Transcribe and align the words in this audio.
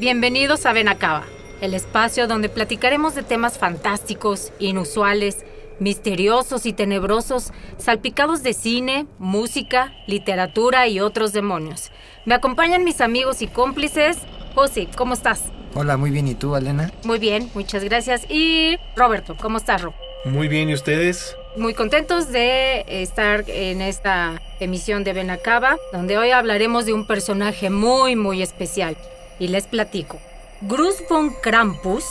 Bienvenidos 0.00 0.64
a 0.64 0.72
Benacaba, 0.72 1.24
el 1.60 1.74
espacio 1.74 2.28
donde 2.28 2.48
platicaremos 2.48 3.16
de 3.16 3.24
temas 3.24 3.58
fantásticos, 3.58 4.52
inusuales, 4.60 5.44
misteriosos 5.80 6.66
y 6.66 6.72
tenebrosos, 6.72 7.52
salpicados 7.78 8.44
de 8.44 8.52
cine, 8.52 9.06
música, 9.18 9.92
literatura 10.06 10.86
y 10.86 11.00
otros 11.00 11.32
demonios. 11.32 11.90
Me 12.26 12.36
acompañan 12.36 12.84
mis 12.84 13.00
amigos 13.00 13.42
y 13.42 13.48
cómplices. 13.48 14.18
José, 14.54 14.86
¿cómo 14.96 15.14
estás? 15.14 15.46
Hola, 15.74 15.96
muy 15.96 16.12
bien. 16.12 16.28
¿Y 16.28 16.36
tú, 16.36 16.54
Alena? 16.54 16.92
Muy 17.02 17.18
bien, 17.18 17.50
muchas 17.54 17.82
gracias. 17.82 18.24
Y 18.30 18.76
Roberto, 18.94 19.36
¿cómo 19.36 19.58
estás, 19.58 19.82
Ro? 19.82 19.94
Muy 20.24 20.46
bien, 20.46 20.70
¿y 20.70 20.74
ustedes? 20.74 21.34
Muy 21.56 21.74
contentos 21.74 22.30
de 22.30 22.84
estar 23.02 23.44
en 23.48 23.82
esta 23.82 24.40
emisión 24.60 25.02
de 25.02 25.12
Benacaba, 25.12 25.76
donde 25.92 26.18
hoy 26.18 26.30
hablaremos 26.30 26.86
de 26.86 26.92
un 26.92 27.04
personaje 27.04 27.68
muy, 27.68 28.14
muy 28.14 28.42
especial. 28.42 28.96
Y 29.38 29.48
les 29.48 29.66
platico. 29.66 30.18
Grus 30.62 30.96
von 31.08 31.30
Krampus, 31.42 32.04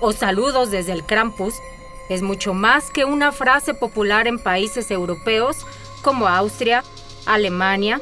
o 0.00 0.12
saludos 0.12 0.70
desde 0.70 0.92
el 0.92 1.04
Krampus, 1.04 1.54
es 2.08 2.22
mucho 2.22 2.52
más 2.52 2.90
que 2.90 3.04
una 3.04 3.32
frase 3.32 3.74
popular 3.74 4.26
en 4.26 4.38
países 4.38 4.90
europeos 4.90 5.56
como 6.02 6.28
Austria, 6.28 6.82
Alemania, 7.26 8.00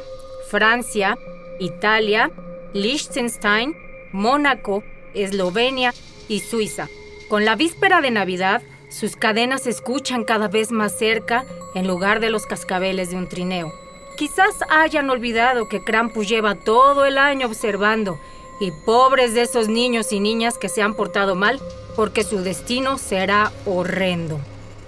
Francia, 0.51 1.19
Italia, 1.59 2.31
Liechtenstein, 2.73 3.77
Mónaco, 4.13 4.83
Eslovenia 5.15 5.93
y 6.29 6.41
Suiza. 6.41 6.89
Con 7.29 7.45
la 7.45 7.55
víspera 7.55 8.01
de 8.01 8.11
Navidad, 8.11 8.63
sus 8.89 9.15
cadenas 9.15 9.63
se 9.63 9.71
escuchan 9.71 10.25
cada 10.25 10.49
vez 10.49 10.73
más 10.73 10.99
cerca 10.99 11.45
en 11.75 11.87
lugar 11.87 12.21
de 12.21 12.31
los 12.31 12.47
cascabeles 12.47 13.11
de 13.11 13.17
un 13.17 13.29
trineo. 13.29 13.73
Quizás 14.17 14.57
hayan 14.69 15.09
olvidado 15.11 15.69
que 15.69 15.85
Krampus 15.85 16.29
lleva 16.29 16.55
todo 16.55 17.05
el 17.05 17.17
año 17.17 17.47
observando 17.47 18.19
y 18.61 18.71
pobres 18.71 19.35
de 19.35 19.43
esos 19.43 19.69
niños 19.69 20.13
y 20.13 20.21
niñas 20.21 20.59
que 20.59 20.69
se 20.69 20.83
han 20.83 20.95
portado 20.95 21.35
mal, 21.35 21.61
porque 21.97 22.23
su 22.23 22.43
destino 22.43 22.99
será 22.99 23.51
horrendo. 23.65 24.39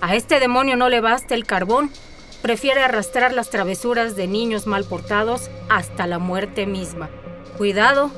A 0.00 0.15
este 0.15 0.38
demonio 0.38 0.77
no 0.77 0.88
le 0.88 1.00
basta 1.00 1.34
el 1.34 1.47
carbón, 1.47 1.91
prefiere 2.43 2.83
arrastrar 2.83 3.33
las 3.33 3.50
travesuras 3.50 4.15
de 4.15 4.27
niños 4.27 4.66
mal 4.66 4.84
portados 4.84 5.50
hasta 5.69 6.06
la 6.06 6.19
muerte 6.19 6.66
misma. 6.66 7.10
Cuidado, 7.56 8.10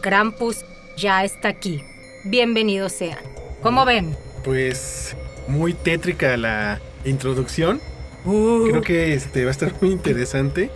Krampus 0.00 0.64
ya 0.96 1.24
está 1.24 1.48
aquí. 1.48 1.82
Bienvenidos 2.24 2.92
sean. 2.92 3.18
¿Cómo 3.62 3.84
ven? 3.84 4.16
Pues 4.44 5.16
muy 5.48 5.74
tétrica 5.74 6.36
la 6.36 6.80
introducción. 7.04 7.80
Creo 8.24 8.82
que 8.82 9.14
este 9.14 9.42
va 9.44 9.48
a 9.48 9.52
estar 9.52 9.74
muy 9.80 9.90
interesante. 9.90 10.70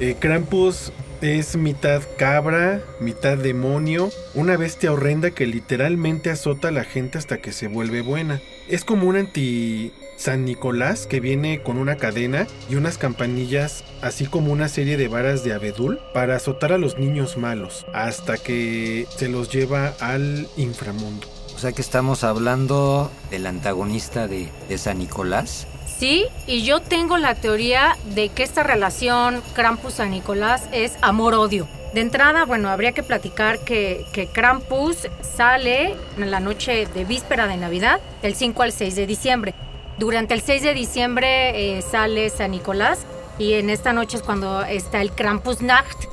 Eh, 0.00 0.16
Krampus 0.18 0.92
es 1.20 1.56
mitad 1.56 2.02
cabra, 2.18 2.82
mitad 3.00 3.38
demonio, 3.38 4.10
una 4.34 4.56
bestia 4.56 4.92
horrenda 4.92 5.30
que 5.30 5.46
literalmente 5.46 6.30
azota 6.30 6.68
a 6.68 6.72
la 6.72 6.84
gente 6.84 7.18
hasta 7.18 7.38
que 7.38 7.52
se 7.52 7.68
vuelve 7.68 8.02
buena. 8.02 8.40
Es 8.68 8.84
como 8.84 9.06
un 9.06 9.16
anti 9.16 9.92
San 10.16 10.44
Nicolás 10.44 11.06
que 11.06 11.20
viene 11.20 11.62
con 11.62 11.78
una 11.78 11.96
cadena 11.96 12.46
y 12.68 12.74
unas 12.74 12.98
campanillas, 12.98 13.84
así 14.02 14.26
como 14.26 14.52
una 14.52 14.68
serie 14.68 14.96
de 14.96 15.08
varas 15.08 15.44
de 15.44 15.52
abedul 15.52 16.00
para 16.14 16.36
azotar 16.36 16.72
a 16.72 16.78
los 16.78 16.98
niños 16.98 17.36
malos 17.36 17.86
hasta 17.92 18.38
que 18.38 19.06
se 19.16 19.28
los 19.28 19.52
lleva 19.52 19.94
al 20.00 20.48
inframundo. 20.56 21.28
O 21.54 21.58
sea 21.58 21.72
que 21.72 21.82
estamos 21.82 22.24
hablando 22.24 23.10
del 23.30 23.46
antagonista 23.46 24.28
de, 24.28 24.48
de 24.68 24.78
San 24.78 24.98
Nicolás. 24.98 25.66
Sí, 25.98 26.26
y 26.46 26.62
yo 26.62 26.80
tengo 26.80 27.16
la 27.16 27.34
teoría 27.34 27.96
de 28.14 28.28
que 28.28 28.42
esta 28.42 28.62
relación 28.62 29.42
Krampus-San 29.54 30.10
Nicolás 30.10 30.68
es 30.72 30.92
amor-odio. 31.00 31.66
De 31.94 32.02
entrada, 32.02 32.44
bueno, 32.44 32.68
habría 32.68 32.92
que 32.92 33.02
platicar 33.02 33.60
que, 33.60 34.04
que 34.12 34.26
Krampus 34.26 35.08
sale 35.22 35.96
en 36.18 36.30
la 36.30 36.40
noche 36.40 36.86
de 36.86 37.04
víspera 37.06 37.46
de 37.46 37.56
Navidad, 37.56 38.00
del 38.20 38.34
5 38.34 38.62
al 38.62 38.72
6 38.72 38.94
de 38.94 39.06
diciembre. 39.06 39.54
Durante 39.96 40.34
el 40.34 40.42
6 40.42 40.62
de 40.62 40.74
diciembre 40.74 41.78
eh, 41.78 41.80
sale 41.80 42.28
San 42.28 42.50
Nicolás 42.50 43.06
y 43.38 43.54
en 43.54 43.70
esta 43.70 43.94
noche 43.94 44.18
es 44.18 44.22
cuando 44.22 44.62
está 44.64 45.00
el 45.00 45.12
Krampusnacht, 45.12 46.04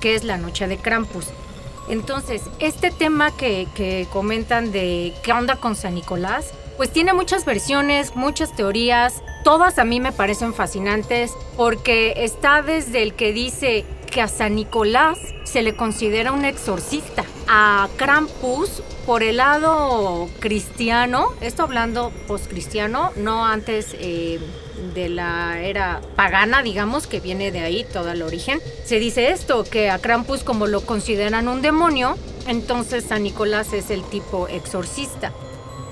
que 0.00 0.16
es 0.16 0.24
la 0.24 0.38
noche 0.38 0.66
de 0.66 0.78
Krampus. 0.78 1.26
Entonces, 1.88 2.42
este 2.58 2.90
tema 2.90 3.30
que, 3.36 3.68
que 3.76 4.08
comentan 4.12 4.72
de 4.72 5.14
qué 5.22 5.32
onda 5.32 5.54
con 5.54 5.76
San 5.76 5.94
Nicolás, 5.94 6.52
pues 6.76 6.92
tiene 6.92 7.12
muchas 7.12 7.44
versiones, 7.44 8.14
muchas 8.14 8.54
teorías, 8.54 9.22
todas 9.44 9.78
a 9.78 9.84
mí 9.84 10.00
me 10.00 10.12
parecen 10.12 10.54
fascinantes 10.54 11.32
porque 11.56 12.14
está 12.24 12.62
desde 12.62 13.02
el 13.02 13.14
que 13.14 13.32
dice 13.32 13.84
que 14.10 14.22
a 14.22 14.28
San 14.28 14.54
Nicolás 14.54 15.18
se 15.44 15.62
le 15.62 15.76
considera 15.76 16.32
un 16.32 16.44
exorcista, 16.44 17.24
a 17.46 17.88
Krampus 17.96 18.82
por 19.06 19.22
el 19.22 19.38
lado 19.38 20.28
cristiano, 20.40 21.28
esto 21.40 21.62
hablando 21.62 22.10
postcristiano, 22.26 23.12
no 23.16 23.44
antes 23.44 23.94
eh, 23.98 24.38
de 24.94 25.08
la 25.08 25.60
era 25.60 26.00
pagana, 26.16 26.62
digamos, 26.62 27.06
que 27.06 27.20
viene 27.20 27.50
de 27.50 27.60
ahí 27.60 27.86
todo 27.92 28.10
el 28.10 28.22
origen, 28.22 28.60
se 28.84 28.98
dice 28.98 29.30
esto, 29.30 29.64
que 29.64 29.90
a 29.90 29.98
Krampus 29.98 30.44
como 30.44 30.66
lo 30.66 30.82
consideran 30.82 31.48
un 31.48 31.62
demonio, 31.62 32.16
entonces 32.46 33.04
San 33.04 33.22
Nicolás 33.22 33.72
es 33.72 33.90
el 33.90 34.02
tipo 34.04 34.48
exorcista. 34.48 35.32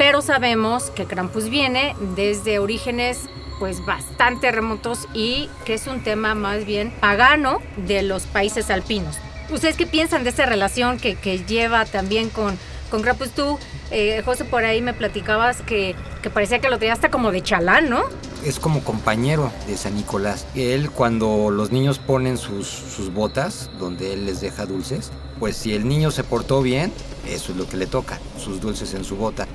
Pero 0.06 0.22
sabemos 0.22 0.92
que 0.92 1.04
Krampus 1.04 1.48
viene 1.48 1.96
desde 2.14 2.60
orígenes 2.60 3.22
pues 3.58 3.84
bastante 3.84 4.52
remotos 4.52 5.08
y 5.12 5.50
que 5.64 5.74
es 5.74 5.88
un 5.88 6.00
tema 6.04 6.36
más 6.36 6.64
bien 6.64 6.92
pagano 7.00 7.58
de 7.76 8.02
los 8.02 8.22
países 8.22 8.70
alpinos. 8.70 9.16
¿Ustedes 9.50 9.76
qué 9.76 9.84
piensan 9.84 10.22
de 10.22 10.30
esa 10.30 10.46
relación 10.46 10.98
que, 10.98 11.16
que 11.16 11.44
lleva 11.44 11.84
también 11.86 12.30
con, 12.30 12.56
con 12.88 13.02
Krampus? 13.02 13.30
Tú, 13.30 13.58
eh, 13.90 14.22
José, 14.24 14.44
por 14.44 14.64
ahí 14.64 14.80
me 14.80 14.94
platicabas 14.94 15.60
que, 15.62 15.96
que 16.22 16.30
parecía 16.30 16.60
que 16.60 16.70
lo 16.70 16.78
tenía 16.78 16.92
hasta 16.92 17.10
como 17.10 17.32
de 17.32 17.42
chalán, 17.42 17.90
¿no? 17.90 18.04
Es 18.44 18.60
como 18.60 18.84
compañero 18.84 19.50
de 19.66 19.76
San 19.76 19.96
Nicolás. 19.96 20.46
Él 20.54 20.88
cuando 20.92 21.50
los 21.50 21.72
niños 21.72 21.98
ponen 21.98 22.38
sus, 22.38 22.68
sus 22.68 23.12
botas, 23.12 23.70
donde 23.80 24.12
él 24.12 24.24
les 24.26 24.40
deja 24.40 24.66
dulces, 24.66 25.10
pues 25.40 25.56
si 25.56 25.74
el 25.74 25.88
niño 25.88 26.12
se 26.12 26.22
portó 26.22 26.62
bien, 26.62 26.92
eso 27.26 27.50
es 27.50 27.58
lo 27.58 27.68
que 27.68 27.76
le 27.76 27.86
toca, 27.86 28.20
sus 28.38 28.60
dulces 28.60 28.94
en 28.94 29.02
su 29.02 29.16
bota. 29.16 29.48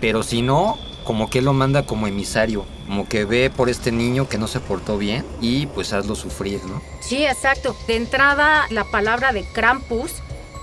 Pero 0.00 0.22
si 0.22 0.42
no, 0.42 0.78
como 1.04 1.28
que 1.28 1.42
lo 1.42 1.52
manda 1.52 1.84
como 1.84 2.06
emisario, 2.06 2.64
como 2.86 3.08
que 3.08 3.24
ve 3.24 3.50
por 3.50 3.68
este 3.68 3.92
niño 3.92 4.28
que 4.28 4.38
no 4.38 4.46
se 4.48 4.60
portó 4.60 4.98
bien 4.98 5.24
y 5.40 5.66
pues 5.66 5.92
hazlo 5.92 6.14
sufrir, 6.14 6.64
¿no? 6.64 6.80
Sí, 7.00 7.24
exacto. 7.24 7.76
De 7.86 7.96
entrada, 7.96 8.66
la 8.70 8.84
palabra 8.84 9.32
de 9.32 9.44
Krampus 9.44 10.12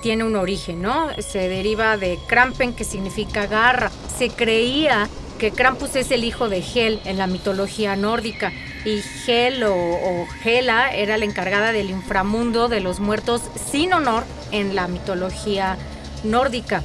tiene 0.01 0.23
un 0.23 0.35
origen, 0.35 0.81
¿no? 0.81 1.09
Se 1.19 1.49
deriva 1.49 1.97
de 1.97 2.19
Krampen, 2.27 2.73
que 2.73 2.83
significa 2.83 3.47
garra. 3.47 3.91
Se 4.17 4.29
creía 4.29 5.09
que 5.37 5.51
Krampus 5.51 5.95
es 5.95 6.11
el 6.11 6.23
hijo 6.23 6.49
de 6.49 6.63
Hel 6.73 6.99
en 7.05 7.17
la 7.17 7.27
mitología 7.27 7.95
nórdica 7.95 8.51
y 8.85 9.01
Hel 9.27 9.63
o, 9.63 9.75
o 9.75 10.27
Hela 10.43 10.89
era 10.89 11.17
la 11.17 11.25
encargada 11.25 11.71
del 11.71 11.89
inframundo 11.89 12.69
de 12.69 12.79
los 12.79 12.99
muertos 12.99 13.41
sin 13.69 13.93
honor 13.93 14.23
en 14.51 14.75
la 14.75 14.87
mitología 14.87 15.77
nórdica. 16.23 16.83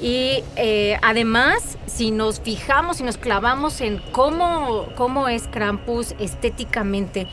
Y 0.00 0.42
eh, 0.56 0.98
además, 1.02 1.78
si 1.86 2.10
nos 2.10 2.40
fijamos 2.40 3.00
y 3.00 3.04
nos 3.04 3.18
clavamos 3.18 3.80
en 3.80 4.02
cómo, 4.12 4.86
cómo 4.96 5.28
es 5.28 5.46
Krampus 5.48 6.14
estéticamente, 6.18 7.26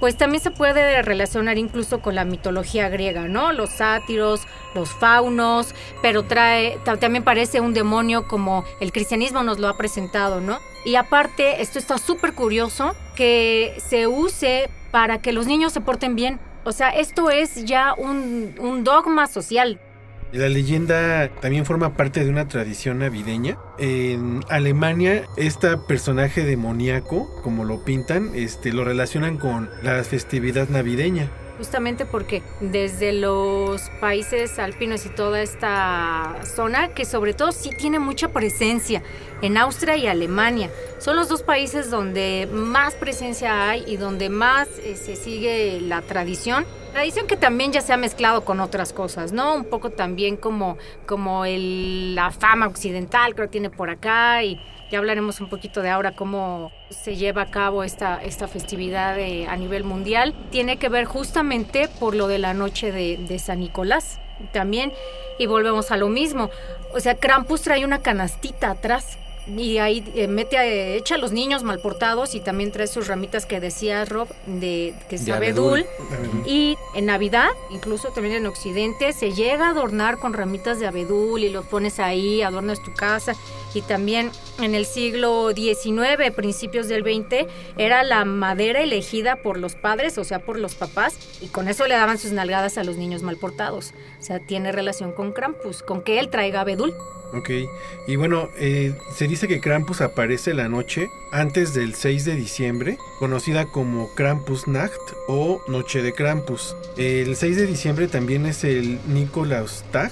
pues 0.00 0.16
también 0.18 0.42
se 0.42 0.50
puede 0.50 1.00
relacionar 1.02 1.56
incluso 1.56 2.00
con 2.00 2.14
la 2.14 2.24
mitología 2.24 2.88
griega, 2.90 3.28
¿no? 3.28 3.52
Los 3.52 3.70
sátiros, 3.70 4.42
los 4.74 4.90
faunos, 4.90 5.74
pero 6.02 6.24
trae, 6.24 6.78
ta- 6.84 6.98
también 6.98 7.24
parece 7.24 7.60
un 7.60 7.72
demonio 7.72 8.28
como 8.28 8.64
el 8.80 8.92
cristianismo 8.92 9.42
nos 9.42 9.58
lo 9.58 9.68
ha 9.68 9.76
presentado, 9.78 10.40
¿no? 10.40 10.58
Y 10.84 10.96
aparte, 10.96 11.62
esto 11.62 11.78
está 11.78 11.96
súper 11.96 12.34
curioso, 12.34 12.94
que 13.14 13.74
se 13.88 14.06
use 14.06 14.68
para 14.90 15.22
que 15.22 15.32
los 15.32 15.46
niños 15.46 15.72
se 15.72 15.80
porten 15.80 16.14
bien. 16.14 16.40
O 16.64 16.72
sea, 16.72 16.90
esto 16.90 17.30
es 17.30 17.64
ya 17.64 17.94
un 17.96 18.82
dogma 18.84 19.28
social. 19.28 19.80
La 20.36 20.50
leyenda 20.50 21.30
también 21.40 21.64
forma 21.64 21.96
parte 21.96 22.22
de 22.22 22.28
una 22.28 22.46
tradición 22.46 22.98
navideña. 22.98 23.56
En 23.78 24.44
Alemania, 24.50 25.24
este 25.38 25.78
personaje 25.78 26.44
demoníaco, 26.44 27.40
como 27.42 27.64
lo 27.64 27.82
pintan, 27.84 28.32
este, 28.34 28.70
lo 28.70 28.84
relacionan 28.84 29.38
con 29.38 29.70
la 29.82 30.04
festividad 30.04 30.68
navideña 30.68 31.30
justamente 31.56 32.04
porque 32.04 32.42
desde 32.60 33.12
los 33.12 33.88
países 34.00 34.58
alpinos 34.58 35.06
y 35.06 35.08
toda 35.08 35.40
esta 35.40 36.36
zona, 36.44 36.88
que 36.88 37.04
sobre 37.04 37.34
todo 37.34 37.52
sí 37.52 37.70
tiene 37.78 37.98
mucha 37.98 38.28
presencia 38.28 39.02
en 39.42 39.56
Austria 39.56 39.96
y 39.96 40.06
Alemania, 40.06 40.70
son 40.98 41.16
los 41.16 41.28
dos 41.28 41.42
países 41.42 41.90
donde 41.90 42.48
más 42.52 42.94
presencia 42.94 43.70
hay 43.70 43.84
y 43.86 43.96
donde 43.96 44.28
más 44.28 44.68
eh, 44.84 44.96
se 44.96 45.16
sigue 45.16 45.80
la 45.80 46.02
tradición. 46.02 46.66
Tradición 46.96 47.26
que 47.26 47.36
también 47.36 47.72
ya 47.72 47.82
se 47.82 47.92
ha 47.92 47.98
mezclado 47.98 48.46
con 48.46 48.58
otras 48.58 48.94
cosas, 48.94 49.30
¿no? 49.30 49.54
Un 49.54 49.66
poco 49.66 49.90
también 49.90 50.38
como, 50.38 50.78
como 51.04 51.44
el, 51.44 52.14
la 52.14 52.30
fama 52.30 52.66
occidental 52.66 53.34
que 53.34 53.42
lo 53.42 53.50
tiene 53.50 53.68
por 53.68 53.90
acá 53.90 54.42
y 54.42 54.58
ya 54.90 54.96
hablaremos 54.96 55.42
un 55.42 55.50
poquito 55.50 55.82
de 55.82 55.90
ahora 55.90 56.12
cómo 56.12 56.72
se 56.88 57.16
lleva 57.16 57.42
a 57.42 57.50
cabo 57.50 57.84
esta, 57.84 58.22
esta 58.24 58.48
festividad 58.48 59.18
a 59.46 59.56
nivel 59.58 59.84
mundial. 59.84 60.34
Tiene 60.50 60.78
que 60.78 60.88
ver 60.88 61.04
justamente 61.04 61.88
por 62.00 62.14
lo 62.14 62.28
de 62.28 62.38
la 62.38 62.54
noche 62.54 62.90
de, 62.92 63.18
de 63.18 63.38
San 63.40 63.60
Nicolás 63.60 64.18
también. 64.54 64.90
Y 65.38 65.44
volvemos 65.44 65.90
a 65.90 65.98
lo 65.98 66.08
mismo. 66.08 66.48
O 66.94 67.00
sea, 67.00 67.14
Krampus 67.16 67.60
trae 67.60 67.84
una 67.84 68.00
canastita 68.00 68.70
atrás 68.70 69.18
y 69.46 69.78
ahí 69.78 70.04
eh, 70.14 70.26
mete 70.26 70.58
a, 70.58 70.66
echa 70.66 71.14
a 71.14 71.18
los 71.18 71.32
niños 71.32 71.62
mal 71.62 71.78
portados 71.78 72.34
y 72.34 72.40
también 72.40 72.72
trae 72.72 72.86
sus 72.86 73.06
ramitas 73.06 73.46
que 73.46 73.60
decía 73.60 74.04
Rob 74.04 74.28
de 74.46 74.94
que 75.08 75.16
es 75.16 75.28
abedul. 75.28 75.86
Y 76.44 76.76
en 76.94 77.06
Navidad, 77.06 77.50
incluso 77.70 78.08
también 78.08 78.36
en 78.36 78.46
Occidente, 78.46 79.12
se 79.12 79.32
llega 79.32 79.68
a 79.68 79.70
adornar 79.70 80.18
con 80.18 80.32
ramitas 80.32 80.80
de 80.80 80.86
abedul 80.86 81.44
y 81.44 81.50
los 81.50 81.64
pones 81.66 82.00
ahí, 82.00 82.42
adornas 82.42 82.82
tu 82.82 82.92
casa. 82.92 83.34
Y 83.74 83.82
también 83.82 84.30
en 84.60 84.74
el 84.74 84.86
siglo 84.86 85.52
XIX, 85.54 86.32
principios 86.34 86.88
del 86.88 87.02
XX, 87.02 87.46
era 87.76 88.02
la 88.04 88.24
madera 88.24 88.80
elegida 88.80 89.36
por 89.36 89.58
los 89.58 89.74
padres, 89.74 90.16
o 90.18 90.24
sea, 90.24 90.38
por 90.38 90.58
los 90.58 90.74
papás, 90.74 91.18
y 91.42 91.48
con 91.48 91.68
eso 91.68 91.86
le 91.86 91.94
daban 91.94 92.18
sus 92.18 92.32
nalgadas 92.32 92.78
a 92.78 92.84
los 92.84 92.96
niños 92.96 93.22
mal 93.22 93.36
portados. 93.36 93.92
O 94.18 94.22
sea, 94.22 94.40
tiene 94.40 94.72
relación 94.72 95.12
con 95.12 95.32
Krampus, 95.32 95.82
con 95.82 96.00
que 96.00 96.18
él 96.18 96.30
traiga 96.30 96.62
abedul. 96.62 96.94
Ok, 97.34 97.50
y 98.06 98.16
bueno, 98.16 98.48
eh, 98.56 98.94
se 99.14 99.26
dice 99.26 99.35
que 99.44 99.60
Krampus 99.60 100.00
aparece 100.00 100.54
la 100.54 100.68
noche 100.68 101.10
antes 101.30 101.74
del 101.74 101.94
6 101.94 102.24
de 102.24 102.36
diciembre, 102.36 102.96
conocida 103.18 103.66
como 103.66 104.08
Krampusnacht 104.14 104.98
o 105.28 105.60
Noche 105.68 106.02
de 106.02 106.14
Krampus. 106.14 106.74
El 106.96 107.36
6 107.36 107.56
de 107.58 107.66
diciembre 107.66 108.08
también 108.08 108.46
es 108.46 108.64
el 108.64 108.98
Nikolaustag 109.06 110.10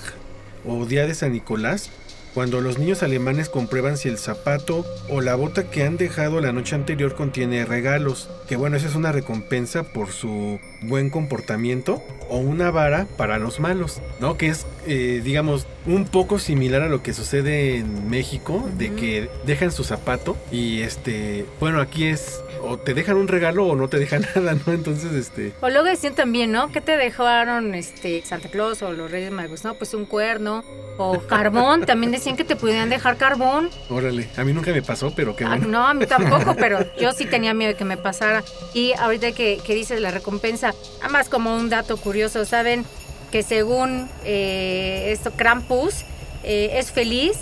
o 0.67 0.85
Día 0.85 1.07
de 1.07 1.15
San 1.15 1.33
Nicolás, 1.33 1.91
cuando 2.35 2.61
los 2.61 2.79
niños 2.79 3.03
alemanes 3.03 3.49
comprueban 3.49 3.97
si 3.97 4.11
el 4.11 4.19
zapato 4.19 4.85
o 5.09 5.23
la 5.23 5.37
bota 5.37 5.71
que 5.71 5.85
han 5.85 5.97
dejado 5.97 6.43
la 6.43 6.53
noche 6.53 6.75
anterior 6.75 7.15
contiene 7.15 7.65
regalos, 7.65 8.29
que 8.47 8.57
bueno, 8.57 8.77
esa 8.77 8.89
es 8.89 8.95
una 8.95 9.13
recompensa 9.13 9.85
por 9.85 10.11
su 10.11 10.61
buen 10.89 11.11
comportamiento 11.11 12.03
o 12.29 12.39
una 12.39 12.71
vara 12.71 13.07
para 13.17 13.39
los 13.39 13.61
malos, 13.61 14.01
¿no? 14.21 14.37
Que 14.37 14.49
es, 14.49 14.67
eh, 14.87 15.21
digamos, 15.23 15.67
un 15.87 16.07
poco 16.07 16.39
similar 16.39 16.83
a 16.83 16.89
lo 16.89 17.03
que 17.03 17.13
sucede 17.13 17.77
en 17.77 18.09
México, 18.09 18.69
de 18.79 18.95
que 18.95 19.29
dejan 19.45 19.73
su 19.73 19.85
zapato 19.85 20.37
y 20.51 20.81
este, 20.81 21.45
bueno, 21.61 21.81
aquí 21.81 22.05
es 22.07 22.43
o 22.67 22.79
te 22.79 22.95
dejan 22.95 23.17
un 23.17 23.29
regalo 23.29 23.67
o 23.67 23.77
no 23.77 23.89
te 23.89 23.99
dejan 23.99 24.27
nada, 24.35 24.57
¿no? 24.67 24.73
Entonces, 24.73 25.13
este... 25.13 25.53
O 25.61 25.69
luego 25.69 25.87
decían 25.87 26.15
también, 26.15 26.53
¿no? 26.53 26.73
¿Qué 26.73 26.81
te 26.81 26.97
dejaron 26.97 27.75
este 27.75 28.23
Santa 28.23 28.49
Claus 28.49 28.83
o 28.83 28.93
los 28.93 29.11
Reyes 29.11 29.31
Magos? 29.31 29.65
No, 29.65 29.75
pues 29.75 29.95
un 29.95 30.07
cuerno 30.07 30.65
o 30.97 31.21
carbón, 31.21 31.83
también 31.87 32.13
decían 32.13 32.37
que 32.37 32.45
te 32.45 32.57
podían 32.57 32.89
dejar 32.89 33.17
carbón. 33.17 33.71
Órale, 33.91 34.29
a 34.37 34.45
mí 34.45 34.53
nunca 34.53 34.73
me 34.73 34.83
pasó, 34.83 35.13
pero 35.15 35.37
qué 35.37 35.45
ah, 35.45 35.49
bueno. 35.49 35.69
no, 35.69 35.87
a 35.87 35.95
mí 35.95 36.07
tampoco, 36.07 36.55
pero 36.57 36.79
yo 37.01 37.13
sí 37.13 37.27
tenía 37.27 37.55
miedo 37.55 37.73
de 37.73 37.77
que 37.77 37.85
me 37.85 37.97
pasara. 37.97 38.43
Y 38.73 38.93
ahorita 38.93 39.33
que, 39.33 39.61
que 39.65 39.75
dices 39.75 40.01
la 40.01 40.11
recompensa, 40.11 40.74
además 41.03 41.29
como 41.29 41.57
un 41.57 41.71
dato 41.71 41.97
curioso, 41.97 42.45
¿saben? 42.45 42.85
Que 43.31 43.43
según 43.43 44.09
eh, 44.25 45.11
esto, 45.13 45.33
Krampus 45.33 46.05
eh, 46.43 46.79
es 46.79 46.93
feliz 46.93 47.37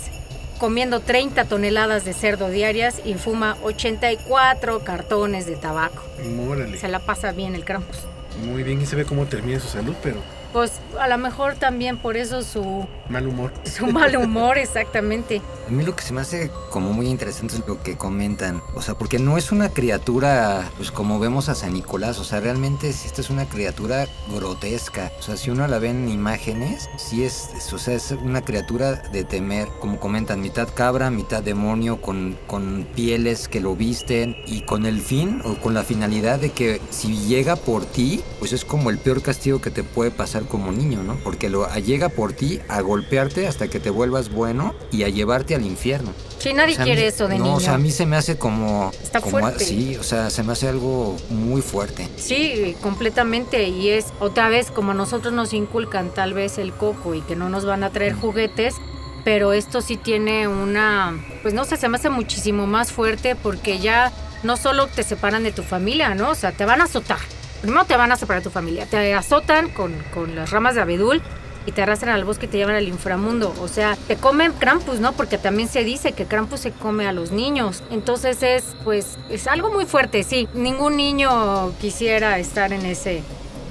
comiendo 0.59 1.01
30 1.01 1.45
toneladas 1.45 2.05
de 2.05 2.13
cerdo 2.13 2.49
diarias 2.49 3.01
y 3.03 3.15
fuma 3.15 3.57
84 3.63 4.83
cartones 4.83 5.45
de 5.45 5.55
tabaco. 5.55 6.01
Órale. 6.47 6.77
Se 6.77 6.87
la 6.87 6.99
pasa 6.99 7.31
bien 7.31 7.55
el 7.55 7.65
Krampus. 7.65 7.97
Muy 8.45 8.63
bien 8.63 8.81
y 8.81 8.85
se 8.85 8.95
ve 8.95 9.05
cómo 9.05 9.25
termina 9.25 9.59
su 9.59 9.67
salud, 9.67 9.95
pero 10.01 10.21
pues 10.53 10.73
a 10.99 11.07
lo 11.07 11.17
mejor 11.17 11.55
también 11.55 11.97
por 11.97 12.15
eso 12.15 12.43
su... 12.43 12.87
Mal 13.09 13.27
humor. 13.27 13.51
Su 13.65 13.87
mal 13.87 14.15
humor, 14.15 14.57
exactamente. 14.57 15.41
A 15.67 15.71
mí 15.71 15.83
lo 15.83 15.95
que 15.95 16.03
se 16.03 16.13
me 16.13 16.21
hace 16.21 16.51
como 16.69 16.93
muy 16.93 17.07
interesante 17.07 17.55
es 17.55 17.67
lo 17.67 17.81
que 17.81 17.97
comentan. 17.97 18.61
O 18.75 18.81
sea, 18.81 18.93
porque 18.95 19.19
no 19.19 19.37
es 19.37 19.51
una 19.51 19.69
criatura, 19.69 20.69
pues 20.77 20.91
como 20.91 21.19
vemos 21.19 21.49
a 21.49 21.55
San 21.55 21.73
Nicolás. 21.73 22.19
O 22.19 22.23
sea, 22.23 22.39
realmente 22.39 22.89
esta 22.89 23.21
es 23.21 23.29
una 23.29 23.45
criatura 23.45 24.07
grotesca. 24.33 25.11
O 25.19 25.21
sea, 25.21 25.37
si 25.37 25.49
uno 25.49 25.67
la 25.67 25.79
ve 25.79 25.89
en 25.89 26.07
imágenes, 26.07 26.89
sí 26.97 27.23
es, 27.23 27.49
o 27.73 27.77
sea, 27.77 27.95
es 27.95 28.11
una 28.11 28.43
criatura 28.43 28.93
de 28.93 29.23
temer. 29.23 29.67
Como 29.79 29.99
comentan, 29.99 30.41
mitad 30.41 30.69
cabra, 30.73 31.09
mitad 31.09 31.43
demonio, 31.43 31.99
con, 31.99 32.37
con 32.47 32.87
pieles 32.95 33.47
que 33.47 33.59
lo 33.59 33.75
visten 33.75 34.37
y 34.45 34.61
con 34.61 34.85
el 34.85 35.01
fin 35.01 35.41
o 35.43 35.55
con 35.55 35.73
la 35.73 35.83
finalidad 35.83 36.39
de 36.39 36.51
que 36.51 36.79
si 36.91 37.17
llega 37.17 37.55
por 37.55 37.85
ti, 37.85 38.21
pues 38.39 38.53
es 38.53 38.63
como 38.63 38.89
el 38.89 38.97
peor 38.97 39.21
castigo 39.21 39.59
que 39.59 39.71
te 39.71 39.83
puede 39.83 40.11
pasar 40.11 40.42
como 40.45 40.71
niño, 40.71 41.03
¿no? 41.03 41.15
Porque 41.23 41.49
lo 41.49 41.67
llega 41.75 42.09
por 42.09 42.33
ti 42.33 42.59
a 42.67 42.81
golpearte 42.81 43.47
hasta 43.47 43.67
que 43.67 43.79
te 43.79 43.89
vuelvas 43.89 44.29
bueno 44.29 44.73
y 44.91 45.03
a 45.03 45.09
llevarte 45.09 45.55
al 45.55 45.65
infierno. 45.65 46.11
Sí, 46.39 46.53
nadie 46.53 46.75
quiere 46.75 47.07
eso 47.07 47.27
de 47.27 47.35
niño. 47.35 47.51
No, 47.51 47.55
o 47.55 47.59
sea, 47.59 47.75
a 47.75 47.77
mí 47.77 47.89
se 47.89 48.05
me 48.05 48.17
hace 48.17 48.37
como... 48.37 48.91
Está 49.01 49.21
fuerte. 49.21 49.63
Sí, 49.63 49.95
o 49.95 50.03
sea, 50.03 50.29
se 50.29 50.43
me 50.43 50.51
hace 50.51 50.67
algo 50.67 51.15
muy 51.29 51.61
fuerte. 51.61 52.09
Sí, 52.17 52.75
completamente. 52.81 53.69
Y 53.69 53.89
es 53.89 54.07
otra 54.19 54.49
vez 54.49 54.69
como 54.69 54.93
nosotros 54.93 55.33
nos 55.33 55.53
inculcan 55.53 56.13
tal 56.13 56.33
vez 56.33 56.57
el 56.57 56.73
coco 56.73 57.15
y 57.15 57.21
que 57.21 57.35
no 57.35 57.47
nos 57.49 57.65
van 57.65 57.83
a 57.83 57.91
traer 57.91 58.13
juguetes, 58.13 58.75
pero 59.23 59.53
esto 59.53 59.81
sí 59.81 59.95
tiene 59.95 60.49
una, 60.49 61.17
pues 61.43 61.53
no 61.53 61.63
sé, 61.63 61.77
se 61.77 61.87
me 61.87 61.97
hace 61.97 62.09
muchísimo 62.09 62.67
más 62.67 62.91
fuerte 62.91 63.35
porque 63.35 63.79
ya 63.79 64.11
no 64.43 64.57
solo 64.57 64.87
te 64.87 65.03
separan 65.03 65.43
de 65.43 65.53
tu 65.53 65.63
familia, 65.63 66.13
¿no? 66.13 66.31
O 66.31 66.35
sea, 66.35 66.51
te 66.51 66.65
van 66.65 66.81
a 66.81 66.85
azotar 66.85 67.19
primero 67.63 67.85
te 67.85 67.95
van 67.95 68.11
a 68.11 68.17
separar 68.17 68.43
tu 68.43 68.49
familia, 68.49 68.85
te 68.85 69.13
azotan 69.13 69.69
con, 69.69 69.95
las 70.35 70.51
ramas 70.51 70.75
de 70.75 70.81
abedul 70.81 71.21
y 71.65 71.71
te 71.71 71.81
arrastran 71.81 72.13
al 72.13 72.25
bosque 72.25 72.45
y 72.45 72.49
te 72.49 72.57
llevan 72.57 72.75
al 72.75 72.89
inframundo. 72.89 73.55
O 73.61 73.69
sea, 73.69 73.95
te 73.95 74.17
comen 74.17 74.51
Krampus, 74.51 74.99
¿no? 74.99 75.13
Porque 75.13 75.37
también 75.37 75.69
se 75.69 75.85
dice 75.85 76.11
que 76.11 76.25
Krampus 76.25 76.59
se 76.59 76.71
come 76.71 77.07
a 77.07 77.13
los 77.13 77.31
niños. 77.31 77.81
Entonces 77.89 78.43
es, 78.43 78.75
pues, 78.83 79.17
es 79.29 79.47
algo 79.47 79.71
muy 79.71 79.85
fuerte, 79.85 80.23
sí. 80.23 80.49
Ningún 80.53 80.97
niño 80.97 81.71
quisiera 81.79 82.37
estar 82.37 82.73
en 82.73 82.85
ese, 82.85 83.23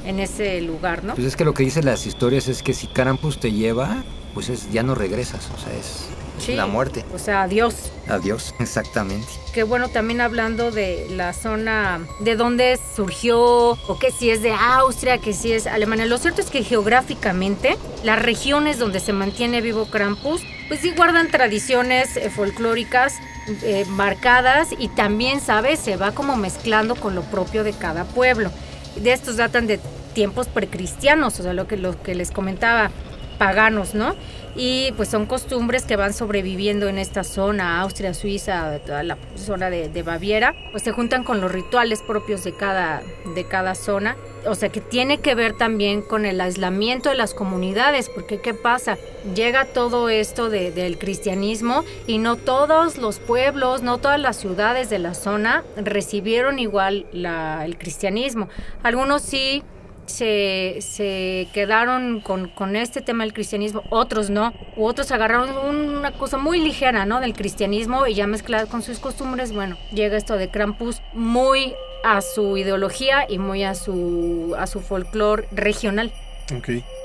en 0.07 0.21
ese 0.21 0.63
lugar, 0.63 1.05
¿no? 1.05 1.15
Pues 1.15 1.27
es 1.27 1.37
que 1.37 1.45
lo 1.45 1.53
que 1.53 1.65
dicen 1.65 1.85
las 1.85 2.07
historias 2.07 2.49
es 2.49 2.63
que 2.63 2.73
si 2.73 2.87
Krampus 2.87 3.39
te 3.39 3.53
lleva, 3.53 4.03
pues 4.33 4.49
es, 4.49 4.73
ya 4.73 4.83
no 4.83 4.95
regresas. 4.95 5.51
O 5.55 5.59
sea, 5.59 5.75
es 5.79 6.09
la 6.49 6.67
muerte. 6.67 7.05
O 7.15 7.19
sea, 7.19 7.43
adiós. 7.43 7.75
Adiós, 8.09 8.55
exactamente. 8.59 9.27
Que 9.53 9.63
bueno, 9.63 9.89
también 9.89 10.21
hablando 10.21 10.71
de 10.71 11.07
la 11.11 11.33
zona 11.33 12.01
de 12.21 12.37
dónde 12.37 12.79
surgió, 12.97 13.41
o 13.41 13.99
que 13.99 14.11
si 14.11 14.31
es 14.31 14.43
de 14.43 14.53
Austria, 14.53 15.19
que 15.19 15.33
si 15.33 15.53
es 15.53 15.67
Alemania. 15.67 16.07
Lo 16.07 16.19
cierto 16.19 16.41
es 16.41 16.51
que 16.51 16.65
geográficamente, 16.65 17.77
las 18.03 18.21
regiones 18.21 18.79
donde 18.79 19.01
se 19.01 19.13
mantiene 19.13 19.61
vivo 19.61 19.87
Krampus, 19.87 20.43
pues 20.69 20.81
sí 20.81 20.93
guardan 20.97 21.31
tradiciones 21.31 22.17
eh, 22.17 22.31
folclóricas 22.31 23.15
eh, 23.63 23.85
marcadas 23.89 24.69
y 24.79 24.89
también, 24.89 25.41
¿sabes? 25.41 25.81
Se 25.81 25.97
va 25.97 26.13
como 26.13 26.37
mezclando 26.37 26.95
con 26.95 27.15
lo 27.15 27.23
propio 27.23 27.65
de 27.65 27.73
cada 27.73 28.05
pueblo. 28.05 28.51
De 28.97 29.13
estos 29.13 29.37
datan 29.37 29.67
de 29.67 29.81
tiempos 30.15 30.49
precristianos, 30.49 31.41
o 31.41 31.43
sea, 31.43 31.53
lo 31.53 31.67
que, 31.67 31.77
lo 31.77 32.01
que 32.03 32.15
les 32.15 32.31
comentaba, 32.31 32.91
paganos, 33.39 33.95
¿no? 33.95 34.15
Y 34.55 34.93
pues 34.97 35.09
son 35.09 35.27
costumbres 35.27 35.85
que 35.85 35.97
van 35.97 36.13
sobreviviendo 36.13 36.89
en 36.89 36.99
esta 36.99 37.25
zona, 37.25 37.81
Austria, 37.81 38.15
Suiza, 38.15 38.79
toda 38.81 39.03
la 39.03 39.17
zona 39.35 39.71
de, 39.71 40.03
Baviera, 40.03 40.55
pues 40.73 40.83
se 40.83 40.93
juntan 40.93 41.25
con 41.25 41.41
los 41.41 41.51
rituales 41.51 42.03
propios 42.03 42.45
de 42.45 42.53
cada, 42.53 43.03
de 43.35 43.45
cada 43.45 43.75
zona. 43.75 44.17
O 44.45 44.57
sea 44.57 44.71
que 44.71 44.81
tiene 44.81 45.19
que 45.19 45.37
ver 45.37 45.57
también 45.57 46.03
con 46.03 46.27
el 46.27 46.41
aislamiento 46.41 47.11
de 47.11 47.15
las 47.15 47.33
comunidades, 47.33 48.09
porque 48.09 48.41
¿qué 48.41 48.55
pasa? 48.55 48.99
Llega 49.37 49.65
todo 49.67 50.09
esto 50.09 50.51
del 50.51 50.99
cristianismo 50.99 51.85
y 52.09 52.19
no 52.19 52.35
todos 52.35 52.99
los 52.99 53.21
pueblos, 53.21 53.83
no 53.83 53.99
todas 53.99 54.21
las 54.21 54.37
ciudades 54.37 54.91
de 54.91 54.99
la 54.99 55.15
zona 55.15 55.63
recibieron 55.77 56.59
igual 56.59 57.07
el 57.13 57.79
cristianismo. 57.79 58.49
Algunos 58.83 59.23
sí 59.23 59.63
se, 60.07 60.79
se 60.81 61.49
quedaron 61.53 62.21
con, 62.21 62.49
con, 62.49 62.77
este 62.77 63.01
tema 63.01 63.25
del 63.25 63.33
cristianismo, 63.33 63.83
otros 63.91 64.31
no, 64.31 64.53
u 64.77 64.85
otros 64.85 65.11
agarraron 65.13 65.51
una 65.51 66.13
cosa 66.13 66.39
muy 66.39 66.61
ligera, 66.61 67.07
¿no? 67.07 67.21
Del 67.21 67.35
cristianismo 67.35 68.07
y 68.07 68.15
ya 68.15 68.27
mezclado 68.27 68.69
con 68.69 68.83
sus 68.83 68.99
costumbres, 68.99 69.53
bueno, 69.53 69.77
llega 69.93 70.17
esto 70.17 70.37
de 70.37 70.49
Krampus 70.49 71.01
muy 71.13 71.75
a 72.05 72.21
su 72.21 72.57
ideología 72.57 73.27
y 73.29 73.39
muy 73.39 73.63
a 73.63 73.75
su, 73.75 74.55
a 74.59 74.67
su 74.67 74.81
folclore 74.81 75.47
regional. 75.53 76.13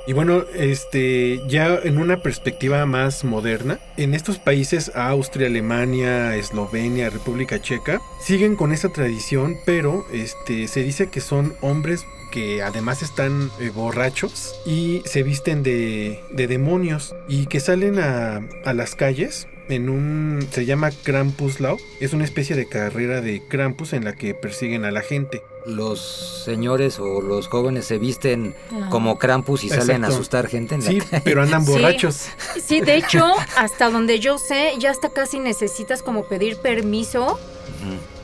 Y 0.08 0.14
bueno, 0.14 0.46
este, 0.56 1.42
ya 1.50 1.78
en 1.84 1.98
una 1.98 2.24
perspectiva 2.24 2.86
más 2.86 3.26
moderna, 3.26 3.80
en 3.98 4.14
estos 4.14 4.40
países, 4.40 4.90
Austria, 4.96 5.48
Alemania, 5.48 6.36
Eslovenia, 6.38 7.10
República 7.10 7.62
Checa, 7.62 8.00
siguen 8.22 8.56
con 8.56 8.72
esa 8.72 8.88
tradición, 8.88 9.58
pero 9.66 10.06
este, 10.14 10.70
se 10.70 10.82
dice 10.82 11.10
que 11.10 11.20
son 11.20 11.56
hombres 11.60 12.06
que 12.32 12.62
además 12.62 13.04
están 13.04 13.50
eh, 13.60 13.70
borrachos 13.70 14.56
y 14.66 15.02
se 15.06 15.24
visten 15.24 15.62
de, 15.62 16.22
de 16.32 16.48
demonios 16.48 17.14
y 17.28 17.48
que 17.48 17.60
salen 17.60 18.00
a, 18.00 18.42
a 18.66 18.74
las 18.74 18.96
calles 18.96 19.48
en 19.70 19.90
un 19.90 20.48
se 20.52 20.66
llama 20.66 20.92
Krampuslauf, 21.04 21.82
es 22.00 22.14
una 22.14 22.24
especie 22.24 22.56
de 22.56 22.68
carrera 22.68 23.22
de 23.22 23.42
Krampus 23.48 23.94
en 23.94 24.06
la 24.06 24.14
que 24.14 24.34
persiguen 24.34 24.86
a 24.86 24.92
la 24.92 25.02
gente. 25.02 25.42
Los 25.67 26.43
señores 26.45 26.97
o 27.00 27.21
los 27.21 27.47
jóvenes 27.47 27.86
se 27.86 27.97
visten 27.97 28.55
Ah. 28.71 28.88
como 28.89 29.17
Krampus 29.19 29.63
y 29.65 29.69
salen 29.69 30.05
a 30.05 30.07
asustar 30.07 30.47
gente 30.47 30.75
en 30.75 30.81
la 30.83 30.88
Sí, 30.91 31.00
calle. 31.09 31.21
pero 31.25 31.41
andan 31.43 31.65
borrachos. 31.65 32.27
Sí, 32.63 32.79
de 32.81 32.95
hecho, 32.95 33.25
hasta 33.57 33.89
donde 33.89 34.19
yo 34.19 34.38
sé, 34.38 34.71
ya 34.79 34.91
hasta 34.91 35.09
casi 35.09 35.39
necesitas 35.39 36.01
como 36.01 36.24
pedir 36.24 36.57
permiso 36.57 37.38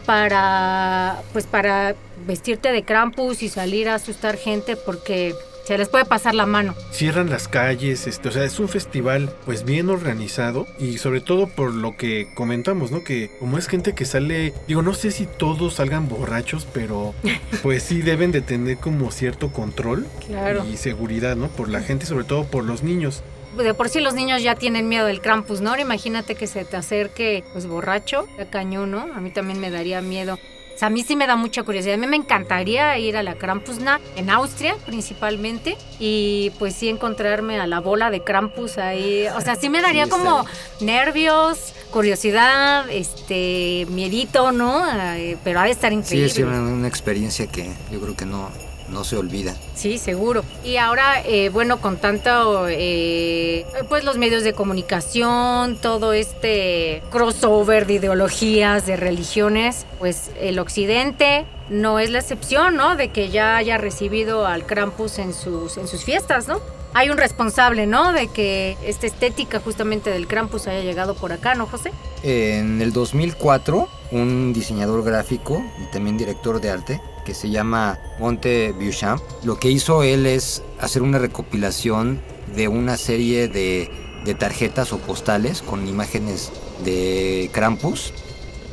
para, 0.05 1.21
pues 1.31 1.45
para 1.45 1.95
vestirte 2.27 2.71
de 2.71 2.83
Krampus 2.83 3.41
y 3.43 3.49
salir 3.49 3.89
a 3.89 3.95
asustar 3.95 4.37
gente 4.37 4.75
porque 4.75 5.35
se 5.63 5.77
les 5.77 5.89
puede 5.89 6.05
pasar 6.05 6.35
la 6.35 6.45
mano. 6.45 6.75
Cierran 6.91 7.29
las 7.29 7.47
calles, 7.47 8.07
este, 8.07 8.29
o 8.29 8.31
sea, 8.31 8.43
es 8.43 8.59
un 8.59 8.67
festival 8.69 9.33
pues 9.45 9.63
bien 9.65 9.89
organizado 9.89 10.67
y 10.79 10.97
sobre 10.97 11.21
todo 11.21 11.47
por 11.47 11.73
lo 11.73 11.95
que 11.97 12.27
comentamos, 12.35 12.91
¿no? 12.91 13.03
Que 13.03 13.31
como 13.39 13.57
es 13.57 13.67
gente 13.67 13.93
que 13.93 14.05
sale, 14.05 14.53
digo, 14.67 14.81
no 14.81 14.93
sé 14.93 15.11
si 15.11 15.25
todos 15.25 15.75
salgan 15.75 16.09
borrachos, 16.09 16.67
pero 16.73 17.13
pues 17.63 17.83
sí 17.83 18.01
deben 18.01 18.31
de 18.31 18.41
tener 18.41 18.77
como 18.77 19.11
cierto 19.11 19.51
control 19.51 20.05
Claro. 20.27 20.65
y 20.71 20.77
seguridad, 20.77 21.35
¿no? 21.35 21.47
Por 21.47 21.69
la 21.69 21.81
gente, 21.81 22.05
sobre 22.05 22.25
todo 22.25 22.43
por 22.45 22.63
los 22.63 22.83
niños. 22.83 23.23
De 23.57 23.73
por 23.75 23.87
sí 23.87 23.99
los 24.01 24.15
niños 24.15 24.41
ya 24.41 24.55
tienen 24.55 24.89
miedo 24.89 25.05
del 25.05 25.21
Krampus, 25.21 25.61
¿no? 25.61 25.69
Ahora 25.69 25.83
imagínate 25.83 26.33
que 26.33 26.47
se 26.47 26.65
te 26.65 26.75
acerque, 26.75 27.43
pues 27.53 27.67
borracho, 27.67 28.27
a 28.39 28.45
cañón, 28.45 28.89
¿no? 28.91 29.01
A 29.15 29.21
mí 29.21 29.29
también 29.29 29.59
me 29.59 29.69
daría 29.69 30.01
miedo. 30.01 30.39
O 30.75 30.77
sea, 30.77 30.87
a 30.87 30.91
mí 30.91 31.03
sí 31.03 31.15
me 31.15 31.27
da 31.27 31.35
mucha 31.35 31.63
curiosidad. 31.63 31.95
A 31.95 31.97
mí 31.97 32.07
me 32.07 32.15
encantaría 32.17 32.97
ir 32.97 33.15
a 33.15 33.23
la 33.23 33.35
Krampusnacht 33.35 34.01
en 34.15 34.29
Austria, 34.29 34.75
principalmente, 34.85 35.77
y 35.99 36.51
pues 36.59 36.73
sí 36.75 36.89
encontrarme 36.89 37.59
a 37.59 37.67
la 37.67 37.79
bola 37.79 38.09
de 38.09 38.23
Krampus 38.23 38.77
ahí. 38.77 39.27
O 39.35 39.41
sea, 39.41 39.55
sí 39.55 39.69
me 39.69 39.81
daría 39.81 40.05
Sí, 40.05 40.09
como 40.09 40.45
nervios, 40.81 41.73
curiosidad, 41.91 42.89
este, 42.89 43.85
miedito, 43.89 44.51
¿no? 44.51 44.83
Eh, 45.15 45.37
pero 45.43 45.59
ha 45.59 45.63
de 45.65 45.71
estar 45.71 45.91
Sí, 45.91 45.97
increíble. 45.97 46.25
es 46.27 46.37
una, 46.39 46.59
una 46.61 46.87
experiencia 46.87 47.47
que 47.47 47.69
yo 47.91 47.99
creo 48.01 48.15
que 48.15 48.25
no, 48.25 48.49
no 48.89 49.03
se 49.03 49.17
olvida. 49.17 49.55
Sí, 49.75 49.97
seguro. 49.97 50.43
Y 50.63 50.77
ahora, 50.77 51.21
eh, 51.25 51.49
bueno, 51.49 51.81
con 51.81 51.97
tanto, 51.97 52.67
eh, 52.69 53.65
pues 53.89 54.03
los 54.03 54.17
medios 54.17 54.43
de 54.43 54.53
comunicación, 54.53 55.77
todo 55.77 56.13
este 56.13 57.03
crossover 57.11 57.87
de 57.87 57.93
ideologías, 57.93 58.85
de 58.85 58.95
religiones, 58.95 59.85
pues 59.99 60.31
el 60.39 60.59
occidente 60.59 61.45
no 61.69 61.99
es 61.99 62.09
la 62.09 62.19
excepción, 62.19 62.75
¿no? 62.75 62.95
De 62.95 63.09
que 63.09 63.29
ya 63.29 63.57
haya 63.57 63.77
recibido 63.77 64.45
al 64.45 64.65
Krampus 64.65 65.19
en 65.19 65.33
sus, 65.33 65.77
en 65.77 65.87
sus 65.87 66.03
fiestas, 66.03 66.47
¿no? 66.47 66.59
Hay 66.95 67.09
un 67.09 67.17
responsable, 67.17 67.87
¿no? 67.87 68.13
De 68.13 68.27
que 68.27 68.77
esta 68.85 69.07
estética 69.07 69.59
justamente 69.59 70.11
del 70.11 70.27
Krampus 70.27 70.67
haya 70.67 70.81
llegado 70.81 71.15
por 71.15 71.31
acá, 71.31 71.55
¿no, 71.55 71.65
José? 71.65 71.91
En 72.21 72.81
el 72.81 72.93
2004, 72.93 73.87
un 74.11 74.53
diseñador 74.53 75.03
gráfico 75.03 75.63
y 75.81 75.91
también 75.91 76.17
director 76.17 76.61
de 76.61 76.69
arte 76.69 77.01
que 77.23 77.33
se 77.33 77.49
llama 77.49 77.99
Monte 78.19 78.73
Beauchamp, 78.77 79.21
lo 79.43 79.59
que 79.59 79.69
hizo 79.69 80.03
él 80.03 80.25
es 80.25 80.63
hacer 80.79 81.01
una 81.01 81.19
recopilación 81.19 82.21
de 82.55 82.67
una 82.67 82.97
serie 82.97 83.47
de, 83.47 83.89
de 84.25 84.33
tarjetas 84.35 84.93
o 84.93 84.97
postales 84.99 85.61
con 85.61 85.87
imágenes 85.87 86.51
de 86.83 87.49
Krampus 87.53 88.13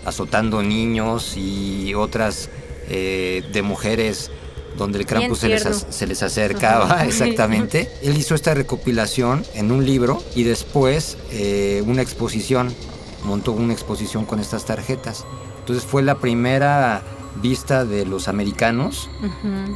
azotando 0.04 0.62
niños 0.62 1.36
y 1.36 1.94
otras 1.94 2.48
eh, 2.88 3.42
de 3.52 3.62
mujeres 3.62 4.30
donde 4.76 4.98
el 4.98 5.06
Krampus 5.06 5.40
se 5.40 5.48
les, 5.48 5.86
se 5.88 6.06
les 6.06 6.22
acercaba 6.22 7.04
exactamente. 7.06 7.90
Él 8.02 8.16
hizo 8.16 8.34
esta 8.34 8.54
recopilación 8.54 9.44
en 9.54 9.72
un 9.72 9.84
libro 9.84 10.22
y 10.34 10.44
después 10.44 11.18
eh, 11.32 11.82
una 11.86 12.02
exposición, 12.02 12.74
montó 13.24 13.52
una 13.52 13.72
exposición 13.72 14.24
con 14.24 14.40
estas 14.40 14.64
tarjetas. 14.64 15.26
Entonces 15.60 15.84
fue 15.84 16.02
la 16.02 16.16
primera 16.16 17.02
vista 17.36 17.84
de 17.84 18.04
los 18.06 18.28
americanos 18.28 19.10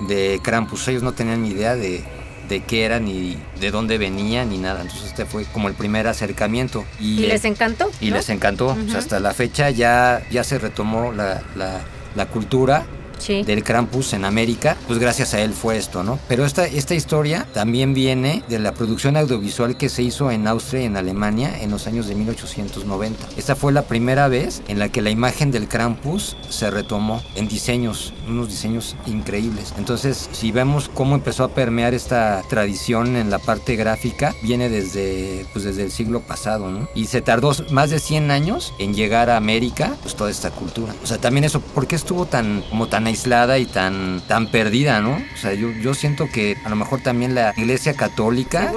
de 0.08 0.40
Krampus. 0.42 0.86
Ellos 0.88 1.02
no 1.02 1.12
tenían 1.12 1.42
ni 1.42 1.50
idea 1.50 1.74
de, 1.76 2.04
de 2.48 2.60
qué 2.62 2.84
era, 2.84 3.00
ni 3.00 3.36
de 3.60 3.70
dónde 3.70 3.98
venía, 3.98 4.44
ni 4.44 4.58
nada. 4.58 4.82
Entonces 4.82 5.06
este 5.08 5.24
fue 5.26 5.44
como 5.44 5.68
el 5.68 5.74
primer 5.74 6.06
acercamiento. 6.06 6.84
Y 7.00 7.18
les 7.26 7.44
encantó. 7.44 7.90
y 8.00 8.10
¿no? 8.10 8.16
les 8.16 8.28
encantó. 8.30 8.68
O 8.68 8.74
sea, 8.74 8.82
Ujú. 8.84 8.96
hasta 8.98 9.20
la 9.20 9.32
fecha 9.34 9.70
ya, 9.70 10.22
ya 10.30 10.44
se 10.44 10.58
retomó 10.58 11.12
la, 11.12 11.42
la- 11.56 11.80
la 12.14 12.26
cultura 12.26 12.86
Sí. 13.18 13.42
del 13.42 13.62
Krampus 13.64 14.12
en 14.12 14.24
América. 14.24 14.76
Pues 14.86 14.98
gracias 14.98 15.34
a 15.34 15.40
él 15.40 15.52
fue 15.52 15.76
esto, 15.76 16.02
¿no? 16.02 16.18
Pero 16.28 16.44
esta, 16.44 16.66
esta 16.66 16.94
historia 16.94 17.46
también 17.52 17.94
viene 17.94 18.42
de 18.48 18.58
la 18.58 18.72
producción 18.72 19.16
audiovisual 19.16 19.76
que 19.76 19.88
se 19.88 20.02
hizo 20.02 20.30
en 20.30 20.46
Austria 20.46 20.82
y 20.82 20.84
en 20.86 20.96
Alemania 20.96 21.58
en 21.60 21.70
los 21.70 21.86
años 21.86 22.06
de 22.06 22.14
1890. 22.14 23.26
Esta 23.36 23.56
fue 23.56 23.72
la 23.72 23.82
primera 23.82 24.28
vez 24.28 24.62
en 24.68 24.78
la 24.78 24.88
que 24.88 25.02
la 25.02 25.10
imagen 25.10 25.50
del 25.50 25.68
Krampus 25.68 26.36
se 26.48 26.70
retomó 26.70 27.22
en 27.34 27.48
diseños, 27.48 28.12
unos 28.28 28.48
diseños 28.48 28.96
increíbles. 29.06 29.74
Entonces, 29.78 30.28
si 30.32 30.52
vemos 30.52 30.90
cómo 30.92 31.14
empezó 31.14 31.44
a 31.44 31.48
permear 31.48 31.94
esta 31.94 32.42
tradición 32.48 33.16
en 33.16 33.30
la 33.30 33.38
parte 33.38 33.76
gráfica, 33.76 34.34
viene 34.42 34.68
desde, 34.68 35.46
pues 35.52 35.64
desde 35.64 35.82
el 35.82 35.90
siglo 35.90 36.20
pasado, 36.20 36.70
¿no? 36.70 36.88
Y 36.94 37.06
se 37.06 37.20
tardó 37.20 37.52
más 37.70 37.90
de 37.90 37.98
100 37.98 38.30
años 38.30 38.72
en 38.78 38.94
llegar 38.94 39.30
a 39.30 39.36
América, 39.36 39.96
pues 40.02 40.14
toda 40.14 40.30
esta 40.30 40.50
cultura. 40.50 40.94
O 41.02 41.06
sea, 41.06 41.18
también 41.18 41.44
eso, 41.44 41.60
¿por 41.60 41.86
qué 41.86 41.96
estuvo 41.96 42.26
tan, 42.26 42.62
como 42.70 42.88
tan 42.88 43.03
aislada 43.06 43.58
y 43.58 43.66
tan, 43.66 44.22
tan 44.26 44.48
perdida, 44.48 45.00
¿no? 45.00 45.14
O 45.14 45.36
sea, 45.36 45.54
yo, 45.54 45.70
yo 45.70 45.94
siento 45.94 46.28
que 46.28 46.56
a 46.64 46.68
lo 46.68 46.76
mejor 46.76 47.00
también 47.00 47.34
la 47.34 47.52
iglesia 47.56 47.94
católica, 47.94 48.72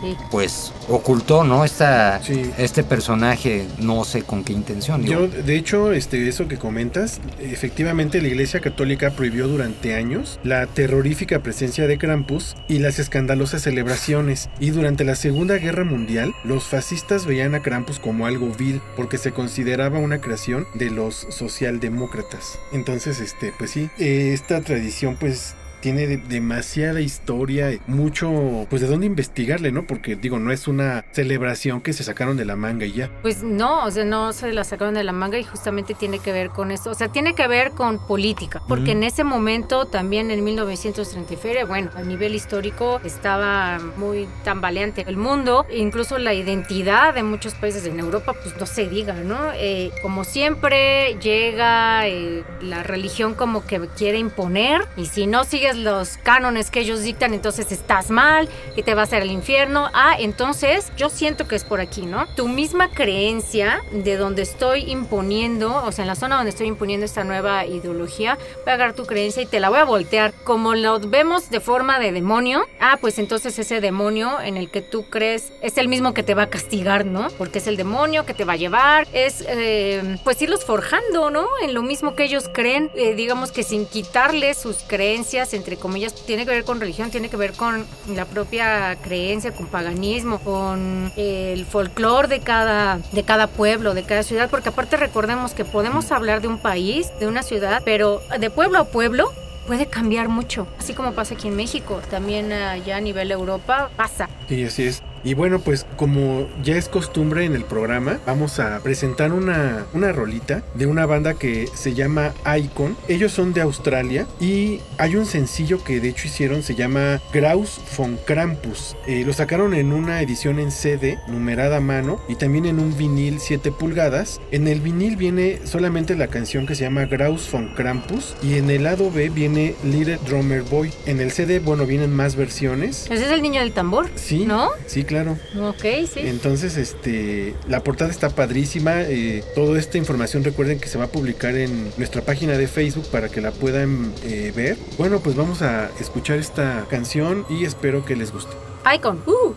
sí. 0.00 0.16
pues 0.30 0.72
ocultó, 0.88 1.44
¿no? 1.44 1.64
Esta, 1.64 2.20
Sí. 2.22 2.50
Este 2.58 2.82
personaje, 2.82 3.66
no 3.78 4.04
sé 4.04 4.22
con 4.22 4.44
qué 4.44 4.52
intención. 4.52 5.02
digo. 5.02 5.26
Yo, 5.26 5.28
de 5.28 5.56
hecho, 5.56 5.92
este, 5.92 6.28
eso 6.28 6.48
que 6.48 6.56
comentas, 6.56 7.20
efectivamente 7.40 8.20
la 8.20 8.28
Iglesia 8.28 8.60
Católica 8.60 9.10
prohibió 9.10 9.48
durante 9.48 9.94
años 9.94 10.38
la 10.42 10.66
terrorífica 10.66 11.42
presencia 11.42 11.86
de 11.86 11.98
Krampus 11.98 12.56
y 12.68 12.78
las 12.78 12.98
escandalosas 12.98 13.62
celebraciones. 13.62 14.48
Y 14.58 14.70
durante 14.70 15.04
la 15.04 15.14
Segunda 15.14 15.56
Guerra 15.56 15.84
Mundial, 15.84 16.32
los 16.44 16.64
fascistas 16.64 17.26
veían 17.26 17.54
a 17.54 17.62
Krampus 17.62 17.98
como 17.98 18.26
algo 18.26 18.50
vil 18.50 18.80
porque 18.96 19.18
se 19.18 19.32
consideraba 19.32 19.98
una 19.98 20.20
creación 20.20 20.66
de 20.74 20.90
los 20.90 21.26
socialdemócratas. 21.30 22.58
Entonces, 22.72 23.20
este, 23.20 23.52
pues 23.58 23.70
sí, 23.70 23.90
eh, 23.98 24.32
esta 24.34 24.60
tradición, 24.60 25.16
pues 25.16 25.54
tiene 25.80 26.06
de- 26.06 26.16
demasiada 26.18 27.00
historia, 27.00 27.70
mucho, 27.86 28.66
pues 28.68 28.82
de 28.82 28.88
dónde 28.88 29.06
investigarle, 29.06 29.72
¿no? 29.72 29.86
Porque 29.86 30.16
digo, 30.16 30.38
no 30.38 30.52
es 30.52 30.68
una 30.68 31.04
celebración 31.12 31.80
que 31.80 31.92
se 31.92 32.04
sacaron 32.04 32.36
de 32.36 32.44
la 32.44 32.56
manga 32.56 32.86
y 32.86 32.92
ya. 32.92 33.10
Pues 33.22 33.42
no, 33.42 33.84
o 33.84 33.90
sea, 33.90 34.04
no 34.04 34.32
se 34.32 34.52
la 34.52 34.64
sacaron 34.64 34.94
de 34.94 35.04
la 35.04 35.12
manga 35.12 35.38
y 35.38 35.44
justamente 35.44 35.94
tiene 35.94 36.18
que 36.18 36.32
ver 36.32 36.50
con 36.50 36.70
esto. 36.70 36.90
O 36.90 36.94
sea, 36.94 37.08
tiene 37.08 37.34
que 37.34 37.46
ver 37.48 37.70
con 37.72 37.98
política. 38.06 38.62
Porque 38.68 38.92
en 38.92 39.02
ese 39.02 39.24
momento, 39.24 39.86
también 39.86 40.30
en 40.30 40.42
1930 40.44 41.34
y 41.34 41.36
feria, 41.36 41.64
bueno, 41.64 41.90
a 41.94 42.02
nivel 42.02 42.34
histórico 42.34 43.00
estaba 43.04 43.78
muy 43.96 44.28
tambaleante 44.44 45.04
el 45.06 45.16
mundo. 45.16 45.66
Incluso 45.74 46.18
la 46.18 46.34
identidad 46.34 47.14
de 47.14 47.22
muchos 47.22 47.54
países 47.54 47.86
en 47.86 47.98
Europa, 47.98 48.34
pues 48.42 48.56
no 48.58 48.66
se 48.66 48.88
diga, 48.88 49.14
¿no? 49.14 49.38
Eh, 49.54 49.90
como 50.02 50.24
siempre, 50.24 51.16
llega 51.22 52.06
eh, 52.06 52.44
la 52.60 52.82
religión 52.82 53.34
como 53.34 53.64
que 53.66 53.80
quiere 53.96 54.18
imponer. 54.18 54.82
Y 54.96 55.06
si 55.06 55.26
no 55.26 55.44
los 55.76 56.16
cánones 56.18 56.70
que 56.70 56.80
ellos 56.80 57.02
dictan, 57.02 57.34
entonces 57.34 57.72
estás 57.72 58.10
mal 58.10 58.48
y 58.76 58.82
te 58.82 58.94
vas 58.94 59.12
a 59.12 59.16
ir 59.16 59.22
al 59.22 59.30
infierno. 59.30 59.88
Ah, 59.94 60.16
entonces 60.18 60.92
yo 60.96 61.10
siento 61.10 61.46
que 61.48 61.56
es 61.56 61.64
por 61.64 61.80
aquí, 61.80 62.02
¿no? 62.02 62.26
Tu 62.34 62.48
misma 62.48 62.90
creencia 62.90 63.82
de 63.92 64.16
donde 64.16 64.42
estoy 64.42 64.90
imponiendo, 64.90 65.74
o 65.84 65.92
sea, 65.92 66.04
en 66.04 66.08
la 66.08 66.14
zona 66.14 66.36
donde 66.36 66.50
estoy 66.50 66.66
imponiendo 66.66 67.06
esta 67.06 67.24
nueva 67.24 67.66
ideología, 67.66 68.36
voy 68.36 68.70
a 68.70 68.74
agarrar 68.74 68.94
tu 68.94 69.06
creencia 69.06 69.42
y 69.42 69.46
te 69.46 69.60
la 69.60 69.68
voy 69.68 69.78
a 69.78 69.84
voltear. 69.84 70.32
Como 70.44 70.74
lo 70.74 71.00
vemos 71.00 71.50
de 71.50 71.60
forma 71.60 71.98
de 71.98 72.12
demonio, 72.12 72.66
ah, 72.80 72.98
pues 73.00 73.18
entonces 73.18 73.58
ese 73.58 73.80
demonio 73.80 74.40
en 74.40 74.56
el 74.56 74.70
que 74.70 74.82
tú 74.82 75.04
crees 75.08 75.52
es 75.62 75.78
el 75.78 75.88
mismo 75.88 76.14
que 76.14 76.22
te 76.22 76.34
va 76.34 76.44
a 76.44 76.50
castigar, 76.50 77.06
¿no? 77.06 77.28
Porque 77.38 77.58
es 77.58 77.66
el 77.66 77.76
demonio 77.76 78.26
que 78.26 78.34
te 78.34 78.44
va 78.44 78.54
a 78.54 78.56
llevar, 78.56 79.06
es 79.12 79.44
eh, 79.46 80.18
pues 80.24 80.40
irlos 80.42 80.64
forjando, 80.64 81.30
¿no? 81.30 81.46
En 81.62 81.74
lo 81.74 81.82
mismo 81.82 82.14
que 82.14 82.24
ellos 82.24 82.50
creen, 82.52 82.90
eh, 82.94 83.14
digamos 83.14 83.52
que 83.52 83.62
sin 83.62 83.86
quitarles 83.86 84.58
sus 84.58 84.78
creencias, 84.86 85.54
entre 85.60 85.76
comillas, 85.76 86.14
tiene 86.14 86.44
que 86.44 86.50
ver 86.50 86.64
con 86.64 86.80
religión, 86.80 87.10
tiene 87.10 87.28
que 87.28 87.36
ver 87.36 87.52
con 87.52 87.86
la 88.08 88.24
propia 88.24 88.96
creencia, 89.02 89.52
con 89.52 89.66
paganismo, 89.66 90.38
con 90.40 91.12
el 91.16 91.64
folclore 91.66 92.28
de 92.28 92.40
cada, 92.40 92.98
de 93.12 93.22
cada 93.22 93.46
pueblo, 93.46 93.94
de 93.94 94.02
cada 94.02 94.22
ciudad, 94.22 94.50
porque 94.50 94.70
aparte 94.70 94.96
recordemos 94.96 95.52
que 95.52 95.64
podemos 95.64 96.10
hablar 96.12 96.40
de 96.40 96.48
un 96.48 96.58
país, 96.58 97.12
de 97.20 97.26
una 97.26 97.42
ciudad, 97.42 97.82
pero 97.84 98.22
de 98.38 98.50
pueblo 98.50 98.78
a 98.78 98.84
pueblo 98.84 99.32
puede 99.66 99.86
cambiar 99.86 100.28
mucho, 100.28 100.66
así 100.78 100.94
como 100.94 101.12
pasa 101.12 101.34
aquí 101.34 101.48
en 101.48 101.56
México, 101.56 102.00
también 102.10 102.52
allá 102.52 102.96
a 102.96 103.00
nivel 103.00 103.30
Europa 103.30 103.90
pasa. 103.96 104.28
Sí, 104.48 104.64
así 104.64 104.86
es. 104.86 105.02
Y 105.24 105.34
bueno, 105.34 105.60
pues 105.60 105.86
como 105.96 106.48
ya 106.62 106.76
es 106.76 106.88
costumbre 106.88 107.44
en 107.44 107.54
el 107.54 107.64
programa, 107.64 108.18
vamos 108.26 108.58
a 108.58 108.80
presentar 108.80 109.32
una, 109.32 109.86
una 109.92 110.12
rolita 110.12 110.62
de 110.74 110.86
una 110.86 111.06
banda 111.06 111.34
que 111.34 111.68
se 111.74 111.94
llama 111.94 112.32
Icon. 112.58 112.96
Ellos 113.08 113.32
son 113.32 113.52
de 113.52 113.60
Australia 113.60 114.26
y 114.40 114.80
hay 114.98 115.16
un 115.16 115.26
sencillo 115.26 115.82
que 115.82 116.00
de 116.00 116.08
hecho 116.08 116.26
hicieron, 116.26 116.62
se 116.62 116.74
llama 116.74 117.20
Graus 117.32 117.80
von 117.96 118.18
Krampus. 118.26 118.96
Eh, 119.06 119.24
lo 119.26 119.32
sacaron 119.32 119.74
en 119.74 119.92
una 119.92 120.22
edición 120.22 120.58
en 120.58 120.70
CD, 120.70 121.18
numerada 121.28 121.78
a 121.78 121.80
mano, 121.80 122.20
y 122.28 122.36
también 122.36 122.66
en 122.66 122.78
un 122.78 122.96
vinil 122.96 123.38
7 123.40 123.72
pulgadas. 123.72 124.40
En 124.50 124.68
el 124.68 124.80
vinil 124.80 125.16
viene 125.16 125.60
solamente 125.64 126.16
la 126.16 126.28
canción 126.28 126.66
que 126.66 126.74
se 126.74 126.84
llama 126.84 127.06
Graus 127.06 127.50
von 127.50 127.74
Krampus 127.74 128.36
y 128.42 128.54
en 128.54 128.70
el 128.70 128.84
lado 128.84 129.10
B 129.10 129.28
viene 129.28 129.74
Little 129.84 130.18
Drummer 130.26 130.62
Boy. 130.62 130.92
En 131.06 131.20
el 131.20 131.30
CD, 131.30 131.58
bueno, 131.58 131.86
vienen 131.86 132.14
más 132.14 132.36
versiones. 132.36 133.06
Ese 133.10 133.26
es 133.26 133.30
el 133.30 133.42
niño 133.42 133.60
del 133.60 133.72
tambor. 133.72 134.08
Sí, 134.14 134.44
¿No? 134.46 134.70
Sí, 134.86 135.04
claro. 135.10 135.36
Ok, 135.60 135.82
sí. 136.12 136.20
Entonces, 136.20 136.76
este, 136.76 137.54
la 137.68 137.82
portada 137.82 138.10
está 138.10 138.30
padrísima. 138.30 139.02
eh, 139.02 139.42
toda 139.56 139.76
esta 139.78 139.98
información 139.98 140.44
recuerden 140.44 140.78
que 140.78 140.86
se 140.88 140.98
va 140.98 141.06
a 141.06 141.08
publicar 141.08 141.56
en 141.56 141.90
nuestra 141.96 142.22
página 142.22 142.56
de 142.56 142.68
Facebook 142.68 143.06
para 143.10 143.28
que 143.28 143.40
la 143.40 143.50
puedan 143.50 144.12
eh, 144.22 144.52
ver. 144.54 144.76
Bueno, 144.98 145.18
pues 145.18 145.34
vamos 145.34 145.62
a 145.62 145.90
escuchar 145.98 146.38
esta 146.38 146.86
canción 146.88 147.44
y 147.50 147.64
espero 147.64 148.04
que 148.04 148.14
les 148.14 148.32
guste. 148.32 148.54
Icon. 148.94 149.20
Uh. 149.26 149.52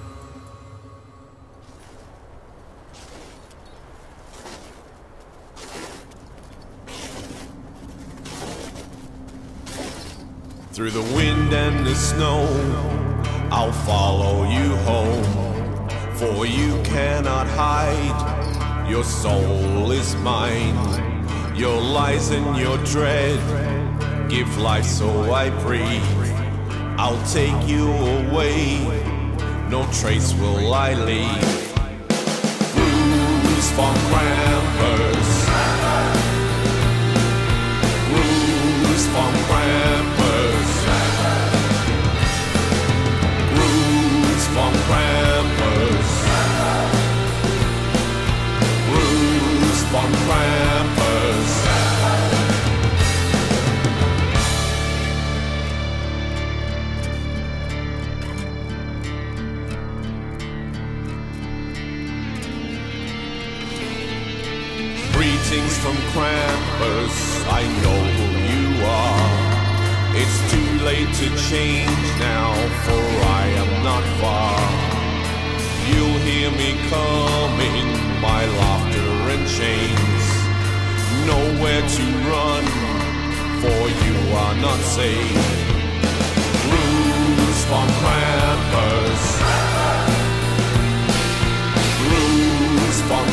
Through 10.73 10.89
the 10.89 11.15
wind 11.15 11.53
and 11.53 11.85
the 11.85 11.93
snow, 11.93 12.41
I'll 13.51 13.71
follow 13.71 14.49
you 14.49 14.75
home. 14.77 15.42
For 16.23 16.45
you 16.45 16.81
cannot 16.83 17.47
hide, 17.47 18.89
your 18.89 19.03
soul 19.03 19.91
is 19.91 20.15
mine. 20.15 20.73
Your 21.53 21.79
lies 21.81 22.31
and 22.31 22.55
your 22.55 22.77
dread 22.85 23.39
give 24.29 24.57
life, 24.57 24.85
so 24.85 25.33
I 25.33 25.49
breathe. 25.49 26.01
I'll 26.97 27.21
take 27.27 27.67
you 27.67 27.91
away, 27.91 28.79
no 29.69 29.85
trace 29.99 30.33
will 30.35 30.73
I 30.73 30.93
leave. 30.93 31.73
Bruise 32.73 33.71
from 33.75 33.95
Krampus. 34.09 35.31
Bruise 38.07 39.07
from 39.07 39.33
Krampus. 39.49 40.12
Greetings 49.93 50.09
from 65.77 65.93
Krampus, 66.09 67.45
I 67.47 67.61
know 67.83 68.01
who 68.17 68.27
you 68.49 68.65
are. 68.83 69.29
It's 70.15 70.39
too 70.51 70.69
late 70.83 71.13
to 71.21 71.27
change 71.49 72.07
now, 72.17 72.49
for 72.83 73.03
I 73.29 73.31
am 73.61 73.71
not 73.83 74.03
far. 74.19 74.59
You'll 75.87 76.19
hear 76.25 76.49
me 76.49 76.69
coming, 76.89 77.87
my 78.21 78.45
laughter 78.57 78.82
and 79.33 79.47
chains. 79.47 80.25
Nowhere 81.25 81.81
to 81.97 82.05
run, 82.29 82.63
for 83.61 83.81
you 84.03 84.15
are 84.43 84.55
not 84.61 84.79
safe. 84.79 85.45
Rules 86.73 87.59
from 87.69 87.87
Krampus. 87.99 89.23
Rules 92.11 92.97
from 93.09 93.32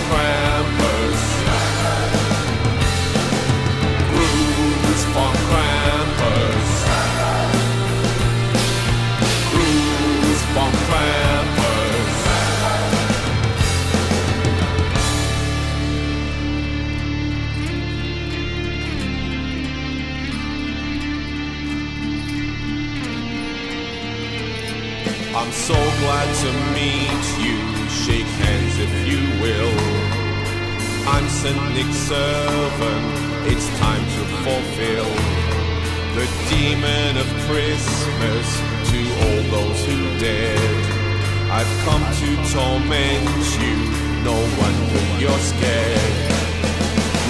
so 25.70 25.83
glad 26.02 26.28
to 26.42 26.50
meet 26.74 27.24
you. 27.46 27.59
Shake 28.02 28.33
hands 28.42 28.74
if 28.87 28.92
you 29.09 29.20
will. 29.42 29.74
I'm 31.14 31.26
St. 31.28 31.62
Nick's 31.74 32.00
servant. 32.11 33.06
It's 33.52 33.68
time 33.78 34.04
to 34.16 34.22
fulfill 34.44 35.11
the 36.18 36.26
demon 36.50 37.12
of 37.22 37.28
Christmas 37.46 38.46
to 38.90 38.98
all 39.22 39.40
those 39.56 39.80
who 39.87 39.98
dared. 40.18 40.87
I've 41.59 41.72
come 41.87 42.04
to 42.22 42.28
torment 42.52 43.46
you. 43.62 43.76
No 44.28 44.37
wonder 44.61 45.02
you're 45.22 45.44
scared. 45.52 46.16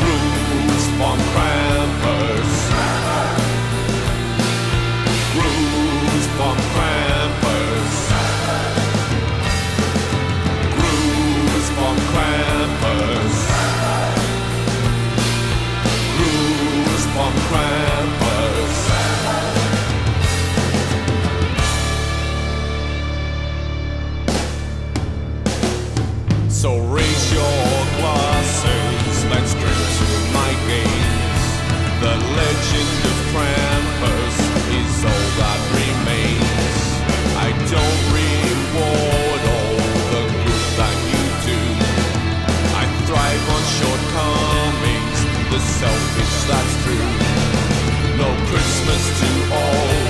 Rules 0.05 0.85
from 0.97 1.19
Krampus. 1.33 1.60
So 26.61 26.77
raise 26.93 27.33
your 27.33 27.65
glasses, 27.97 29.25
let's 29.33 29.53
drink 29.55 29.83
to 29.97 30.09
my 30.37 30.53
games. 30.69 31.47
The 32.05 32.15
legend 32.37 33.01
of 33.11 33.17
Krampus 33.33 34.37
is 34.79 34.95
all 35.09 35.27
that 35.41 35.61
remains. 35.73 36.85
I 37.41 37.49
don't 37.75 38.01
reward 38.13 39.41
all 39.57 39.77
the 40.13 40.23
good 40.45 40.67
that 40.77 40.97
you 41.11 41.25
do. 41.49 41.61
I 42.77 42.85
thrive 43.09 43.45
on 43.57 43.63
shortcomings, 43.81 45.19
the 45.51 45.61
selfish 45.81 46.35
that's 46.47 46.75
true 46.85 47.10
to 49.21 49.55
all. 49.55 50.10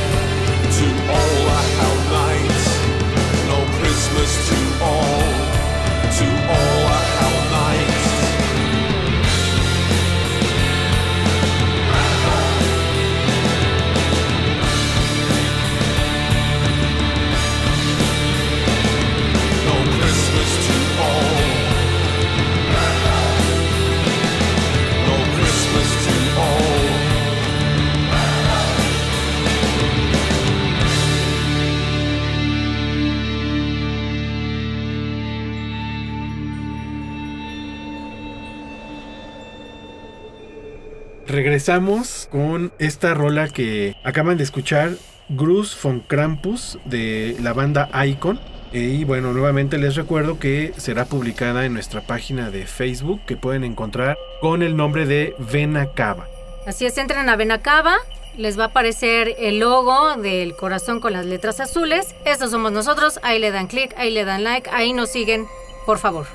Regresamos 41.71 42.29
con 42.33 42.73
esta 42.81 43.15
rola 43.15 43.47
que 43.47 43.95
acaban 44.03 44.37
de 44.37 44.43
escuchar, 44.43 44.91
Grus 45.29 45.81
von 45.81 46.01
Krampus 46.01 46.81
de 46.85 47.37
la 47.41 47.53
banda 47.53 47.89
Icon. 48.05 48.41
Y 48.73 49.05
bueno, 49.05 49.33
nuevamente 49.33 49.79
les 49.79 49.95
recuerdo 49.95 50.41
que 50.41 50.75
será 50.79 51.05
publicada 51.05 51.65
en 51.65 51.73
nuestra 51.73 52.01
página 52.01 52.51
de 52.51 52.67
Facebook 52.67 53.21
que 53.25 53.37
pueden 53.37 53.63
encontrar 53.63 54.19
con 54.41 54.65
el 54.65 54.77
nombre 54.77 55.07
de 55.07 55.37
Vena 55.39 55.93
Cava. 55.95 56.27
Así 56.67 56.87
es, 56.87 56.99
entren 56.99 57.29
a 57.29 57.37
Benacaba 57.37 57.95
les 58.37 58.59
va 58.59 58.65
a 58.65 58.67
aparecer 58.69 59.37
el 59.39 59.61
logo 59.61 60.17
del 60.17 60.57
corazón 60.57 60.99
con 60.99 61.13
las 61.13 61.25
letras 61.25 61.61
azules. 61.61 62.17
Estos 62.25 62.51
somos 62.51 62.73
nosotros. 62.73 63.21
Ahí 63.23 63.39
le 63.39 63.53
dan 63.53 63.69
clic, 63.69 63.95
ahí 63.97 64.11
le 64.11 64.25
dan 64.25 64.43
like, 64.43 64.69
ahí 64.73 64.93
nos 64.93 65.11
siguen, 65.11 65.47
por 65.87 65.99
favor. 65.99 66.27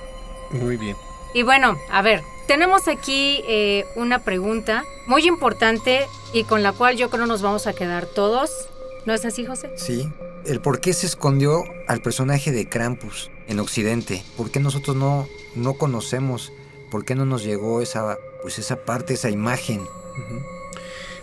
Muy 0.51 0.77
bien. 0.77 0.95
Y 1.33 1.43
bueno, 1.43 1.75
a 1.91 2.01
ver, 2.01 2.21
tenemos 2.47 2.87
aquí 2.87 3.41
eh, 3.47 3.85
una 3.95 4.19
pregunta 4.19 4.85
muy 5.07 5.27
importante 5.27 6.07
y 6.33 6.43
con 6.43 6.63
la 6.63 6.71
cual 6.71 6.97
yo 6.97 7.09
creo 7.09 7.25
nos 7.25 7.41
vamos 7.41 7.67
a 7.67 7.73
quedar 7.73 8.05
todos. 8.05 8.51
¿No 9.05 9.13
es 9.13 9.25
así, 9.25 9.45
José? 9.45 9.71
Sí. 9.77 10.09
El 10.45 10.61
por 10.61 10.79
qué 10.79 10.93
se 10.93 11.07
escondió 11.07 11.63
al 11.87 12.01
personaje 12.01 12.51
de 12.51 12.67
Krampus 12.69 13.31
en 13.47 13.59
Occidente. 13.59 14.23
¿Por 14.37 14.51
qué 14.51 14.59
nosotros 14.59 14.95
no, 14.95 15.27
no 15.55 15.73
conocemos? 15.73 16.51
¿Por 16.91 17.03
qué 17.03 17.15
no 17.15 17.25
nos 17.25 17.43
llegó 17.43 17.81
esa, 17.81 18.17
pues 18.41 18.59
esa 18.59 18.85
parte, 18.85 19.15
esa 19.15 19.29
imagen? 19.29 19.81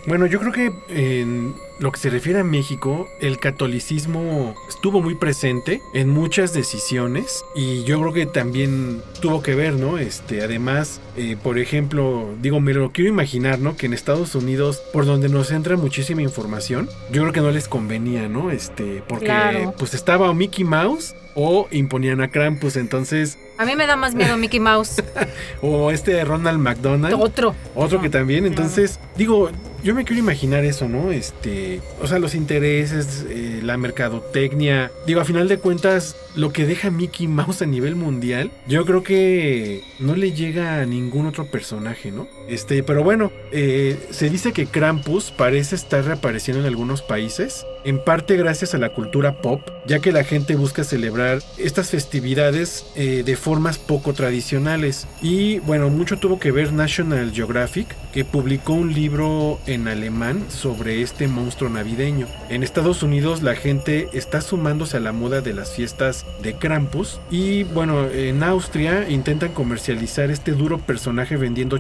Bueno, 0.07 0.27
yo 0.27 0.41
creo 0.41 0.53
que 0.53 0.73
en 0.89 1.55
lo 1.79 1.93
que 1.93 2.01
se 2.01 2.11
refiere 2.11 2.41
a 2.41 2.45
México, 2.45 3.09
el 3.21 3.39
catolicismo 3.39 4.55
estuvo 4.69 5.01
muy 5.01 5.15
presente 5.15 5.81
en 5.95 6.09
muchas 6.09 6.53
decisiones 6.53 7.45
y 7.55 7.85
yo 7.85 8.01
creo 8.01 8.13
que 8.13 8.27
también 8.27 9.03
tuvo 9.21 9.43
que 9.43 9.55
ver, 9.55 9.75
¿no? 9.75 9.99
Este, 9.99 10.43
además, 10.43 11.01
eh, 11.17 11.37
por 11.41 11.59
ejemplo, 11.59 12.35
digo, 12.41 12.61
me 12.61 12.73
lo 12.75 12.91
quiero 12.93 13.11
imaginar, 13.11 13.59
¿no? 13.61 13.77
Que 13.77 13.87
en 13.87 13.95
Estados 13.95 14.35
Unidos, 14.35 14.83
por 14.93 15.07
donde 15.07 15.29
nos 15.29 15.51
entra 15.51 15.77
muchísima 15.77 16.23
información, 16.23 16.89
yo 17.11 17.23
creo 17.23 17.33
que 17.33 17.41
no 17.41 17.51
les 17.51 17.69
convenía, 17.69 18.29
¿no? 18.29 18.51
Este, 18.51 19.03
porque 19.09 19.27
Claro. 19.27 19.75
pues 19.79 19.95
estaba 19.95 20.33
Mickey 20.35 20.65
Mouse 20.65 21.15
o 21.35 21.69
imponían 21.71 22.21
a 22.21 22.29
Krampus, 22.29 22.77
entonces, 22.77 23.39
A 23.59 23.65
mí 23.65 23.77
me 23.77 23.87
da 23.87 23.97
más 23.97 24.15
miedo 24.15 24.37
Mickey 24.37 24.59
Mouse. 24.61 25.03
o 25.63 25.91
este 25.91 26.25
Ronald 26.25 26.59
McDonald. 26.59 27.15
Otro. 27.19 27.55
Otro 27.75 28.01
que 28.01 28.11
también, 28.11 28.47
entonces, 28.47 28.99
digo, 29.17 29.51
yo 29.83 29.95
me 29.95 30.05
quiero 30.05 30.21
imaginar 30.21 30.65
eso, 30.65 30.89
¿no? 30.89 31.11
Este, 31.11 31.81
o 32.01 32.07
sea, 32.07 32.19
los 32.19 32.35
intereses, 32.35 33.27
eh, 33.29 33.61
la 33.63 33.77
mercadotecnia, 33.77 34.91
digo, 35.07 35.21
a 35.21 35.25
final 35.25 35.49
de 35.49 35.59
cuentas, 35.59 36.17
lo 36.37 36.53
que 36.53 36.67
deja 36.67 36.91
Mickey 36.91 37.27
Mouse 37.27 37.63
a 37.63 37.67
nivel 37.67 37.97
mundial, 37.97 38.51
yo 38.67 38.85
creo 38.87 39.03
que 39.03 39.83
no 39.99 40.15
le 40.15 40.33
llega 40.33 40.81
a 40.81 40.87
ningún 40.87 41.27
otro 41.27 41.47
personaje, 41.47 42.13
¿no? 42.13 42.29
Este, 42.49 42.83
pero 42.83 43.03
bueno, 43.03 43.33
eh, 43.51 43.99
se 44.11 44.31
dice 44.31 44.53
que 44.53 44.67
Krampus 44.67 45.31
parece 45.31 45.75
estar 45.75 46.05
reapareciendo 46.05 46.61
en 46.61 46.67
algunos 46.67 47.03
países, 47.03 47.67
en 47.85 48.03
parte 48.03 48.37
gracias 48.37 48.75
a 48.75 48.79
la 48.79 48.91
cultura 48.91 49.41
pop, 49.41 49.61
ya 49.87 50.01
que 50.01 50.13
la 50.13 50.25
gente 50.25 50.57
busca 50.57 50.85
celebrar 50.85 51.41
estas 51.59 51.91
festividades 51.91 52.87
eh, 52.95 53.23
de 53.25 53.37
formas 53.37 53.79
poco 53.79 54.13
tradicionales. 54.13 55.07
Y 55.21 55.59
bueno, 55.61 55.91
mucho 55.91 56.19
tuvo 56.19 56.39
que 56.39 56.53
ver 56.53 56.73
National 56.73 57.33
Geographic, 57.33 57.95
que 58.13 58.25
publicó 58.25 58.75
un 58.75 58.93
libro 58.93 59.59
en 59.67 59.89
alemán 59.89 60.45
sobre 60.49 61.03
este 61.03 61.29
monstruo 61.29 61.71
navideño. 61.71 62.27
En 62.49 62.63
Estados 62.63 63.03
Unidos 63.03 63.43
la 63.43 63.55
gente 63.55 64.09
está 64.13 64.41
sumándose 64.41 64.99
a 64.99 65.01
la 65.01 65.13
moda 65.13 65.41
de 65.41 65.55
las 65.55 65.73
fiestas 65.73 66.27
de 66.43 66.55
Krampus. 66.55 67.21
Y 67.31 67.65
bueno, 67.65 68.09
en 68.09 68.43
Austria 68.43 69.09
intentan 69.09 69.53
comercializar 69.53 70.31
este 70.31 70.53
duro 70.53 70.79
personaje 70.79 71.37
vendiendo 71.37 71.79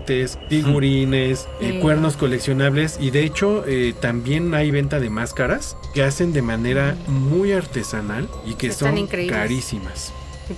chocolates, 0.00 0.38
figurines, 0.48 1.48
eh, 1.60 1.78
cuernos 1.80 2.16
coleccionables. 2.16 2.98
Y 3.00 3.10
de 3.10 3.24
hecho 3.24 3.64
eh, 3.66 3.94
también 4.00 4.54
hay 4.54 4.70
venta 4.70 5.00
de 5.00 5.10
máscaras 5.10 5.76
que 5.94 6.02
hacen 6.02 6.32
de 6.32 6.42
manera 6.42 6.96
muy 7.06 7.52
artesanal 7.52 8.28
y 8.46 8.54
que 8.54 8.68
Están 8.68 8.90
son 8.90 8.98
increíbles. 8.98 9.36
carísimas. 9.36 10.12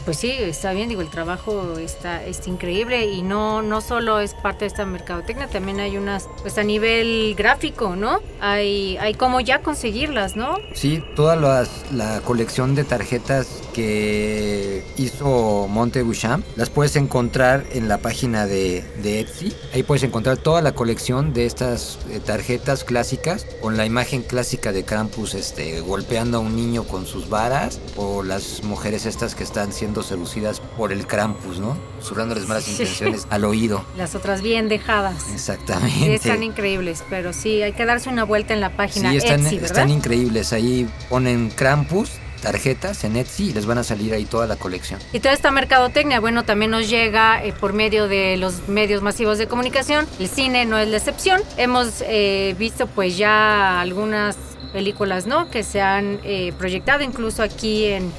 Pues 0.05 0.17
sí, 0.19 0.31
está 0.31 0.73
bien, 0.73 0.89
digo, 0.89 1.01
el 1.03 1.11
trabajo 1.11 1.77
está, 1.79 2.25
está 2.25 2.49
increíble 2.51 3.07
y 3.07 3.23
no, 3.23 3.63
no 3.63 3.81
solo 3.81 4.21
es 4.21 4.35
parte 4.35 4.61
de 4.61 4.67
esta 4.69 4.85
mercadotecnia, 4.87 5.49
también 5.49 5.81
hay 5.81 5.97
unas, 5.97 6.29
pues 6.41 6.57
a 6.59 6.63
nivel 6.63 7.35
gráfico, 7.37 7.95
¿no? 7.95 8.21
Hay, 8.41 8.97
hay 8.99 9.15
cómo 9.15 9.41
ya 9.41 9.61
conseguirlas, 9.63 10.35
¿no? 10.35 10.57
Sí, 10.75 11.03
toda 11.15 11.37
las- 11.37 11.71
la 11.93 12.21
colección 12.23 12.75
de 12.75 12.85
tarjetas 12.85 13.47
que 13.73 14.83
hizo 14.97 15.67
Monte 15.69 16.03
Boucham 16.03 16.43
las 16.57 16.71
puedes 16.71 16.97
encontrar 16.97 17.65
en 17.73 17.89
la 17.89 17.99
página 17.99 18.47
de, 18.47 18.83
de 19.03 19.21
Etsy. 19.21 19.53
Ahí 19.75 19.83
puedes 19.83 20.03
encontrar 20.03 20.37
toda 20.39 20.63
la 20.63 20.73
colección 20.73 21.33
de 21.33 21.47
estas 21.47 21.99
eh, 22.11 22.21
tarjetas 22.25 22.85
clásicas 22.85 23.47
con 23.61 23.77
la 23.77 23.87
imagen 23.87 24.23
clásica 24.23 24.73
de 24.73 24.85
Krampus 24.85 25.35
este, 25.35 25.81
golpeando 25.81 26.39
a 26.39 26.41
un 26.41 26.57
niño 26.57 26.85
con 26.85 27.07
sus 27.07 27.29
varas 27.29 27.81
o 27.97 28.23
las 28.23 28.63
mujeres 28.63 29.07
estas 29.07 29.35
que 29.35 29.45
están 29.45 29.73
siendo 29.83 30.05
seducidas 30.05 30.61
por 30.61 30.93
el 30.93 31.09
Krampus, 31.09 31.59
¿no? 31.59 31.77
Susurrándoles 31.99 32.47
malas 32.47 32.63
Sí. 32.63 32.71
intenciones 32.71 33.27
al 33.31 33.45
oído. 33.45 33.85
Las 33.97 34.15
otras 34.15 34.41
bien 34.41 34.69
dejadas. 34.69 35.25
Sí, 35.25 35.33
Exactamente. 35.35 36.15
están 36.15 36.45
increíbles, 36.45 37.03
pero 37.11 37.33
sí, 37.33 37.61
hay 37.63 37.73
que 37.73 37.85
darse 37.85 38.09
una 38.09 38.23
vuelta 38.23 38.55
en 38.55 38.61
la 38.61 38.77
página 38.77 39.11
Sí, 39.11 39.17
están, 39.17 39.45
Etsy, 39.45 39.57
están 39.57 39.91
increíbles. 39.91 40.53
Ahí 40.53 40.89
ponen 41.09 41.51
Krampus, 41.51 42.11
tarjetas 42.41 43.03
en 43.03 43.17
Etsy 43.17 43.51
y 43.51 43.53
les 43.55 43.67
van 43.67 43.79
a 43.79 43.83
salir 43.83 44.15
ahí 44.15 44.25
toda 44.25 44.47
la 44.47 44.55
colección. 44.55 45.01
Y 45.13 45.19
toda 45.19 45.35
esta 45.35 45.51
mercadotecnia, 45.51 46.21
bueno, 46.21 46.45
también 46.45 46.71
nos 46.71 46.89
llega 46.89 47.45
eh, 47.45 47.53
por 47.53 47.73
medio 47.73 48.07
de 48.07 48.37
los 48.37 48.69
medios 48.69 49.03
masivos 49.03 49.37
de 49.37 49.49
comunicación. 49.49 50.07
El 50.21 50.29
cine 50.29 50.65
no 50.65 50.79
es 50.79 50.87
la 50.87 50.99
excepción. 50.99 51.41
Hemos 51.57 52.05
eh, 52.07 52.55
visto 52.57 52.87
pues 52.87 53.17
ya 53.17 53.81
algunas 53.81 54.37
películas, 54.73 55.27
¿no? 55.27 55.51
Que 55.51 55.65
se 55.65 55.81
han 55.81 56.21
eh, 56.23 56.53
proyectado 56.57 57.03
incluso 57.03 57.43
aquí 57.43 57.87
en, 57.87 58.13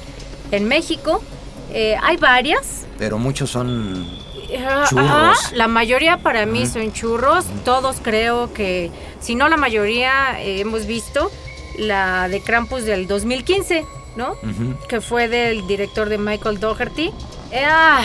en 0.50 0.68
México. 0.68 1.22
Eh, 1.74 1.96
hay 2.02 2.16
varias. 2.16 2.86
Pero 2.98 3.18
muchos 3.18 3.50
son 3.50 4.06
Ajá, 4.56 4.84
Churros. 4.88 5.52
la 5.52 5.66
mayoría 5.68 6.18
para 6.18 6.46
mí 6.46 6.66
son 6.66 6.92
churros. 6.92 7.44
Todos 7.64 7.96
creo 8.02 8.52
que, 8.54 8.90
si 9.20 9.34
no 9.34 9.48
la 9.48 9.56
mayoría, 9.56 10.40
eh, 10.40 10.60
hemos 10.60 10.86
visto 10.86 11.30
la 11.78 12.28
de 12.28 12.40
Krampus 12.40 12.84
del 12.84 13.08
2015, 13.08 13.84
¿no? 14.16 14.36
que 14.88 15.00
fue 15.00 15.26
del 15.28 15.66
director 15.66 16.08
de 16.08 16.18
Michael 16.18 16.60
Doherty. 16.60 17.10
Eh, 17.50 17.64
ah, 17.66 18.02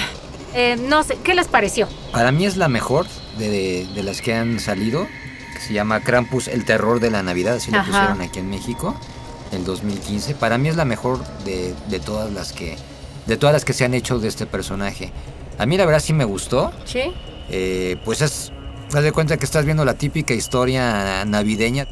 eh, 0.55 0.75
no 0.87 1.03
sé, 1.03 1.17
¿qué 1.23 1.35
les 1.35 1.47
pareció? 1.47 1.87
Para 2.11 2.31
mí 2.31 2.45
es 2.47 2.57
la 2.57 2.67
mejor 2.67 3.05
de, 3.37 3.49
de- 3.49 3.87
de 3.93 4.03
las 4.03 4.21
que 4.21 4.33
han 4.33 4.59
salido. 4.59 5.05
Que 5.53 5.59
se 5.59 5.73
llama 5.73 5.99
Krampus, 5.99 6.47
el 6.47 6.65
terror 6.65 6.99
de 6.99 7.11
la 7.11 7.21
Navidad. 7.21 7.55
Así 7.57 7.69
lo 7.69 7.83
pusieron 7.83 8.21
aquí 8.21 8.39
en 8.39 8.49
México. 8.49 8.95
En 9.51 9.65
2015. 9.65 10.33
Para 10.35 10.57
mí 10.57 10.69
es 10.69 10.75
la 10.75 10.85
mejor 10.85 11.23
de, 11.43 11.75
de 11.89 11.99
todas 11.99 12.31
las 12.31 12.53
que. 12.53 12.77
De 13.29 13.37
todas 13.37 13.53
las 13.53 13.63
que 13.63 13.73
se 13.73 13.85
han 13.85 13.93
hecho 13.93 14.17
de 14.17 14.27
este 14.27 14.47
personaje. 14.47 15.11
A 15.59 15.67
mí 15.67 15.77
la 15.77 15.85
verdad 15.85 15.99
sí 15.99 16.13
me 16.13 16.23
gustó. 16.25 16.71
¿Sí? 16.83 17.13
Eh, 17.51 17.97
pues 18.03 18.21
es. 18.21 18.51
Haz 18.91 19.03
de 19.03 19.11
cuenta 19.11 19.37
que 19.37 19.45
estás 19.45 19.65
viendo 19.65 19.85
la 19.85 19.93
típica 19.93 20.33
historia 20.33 21.23
navideña. 21.25 21.85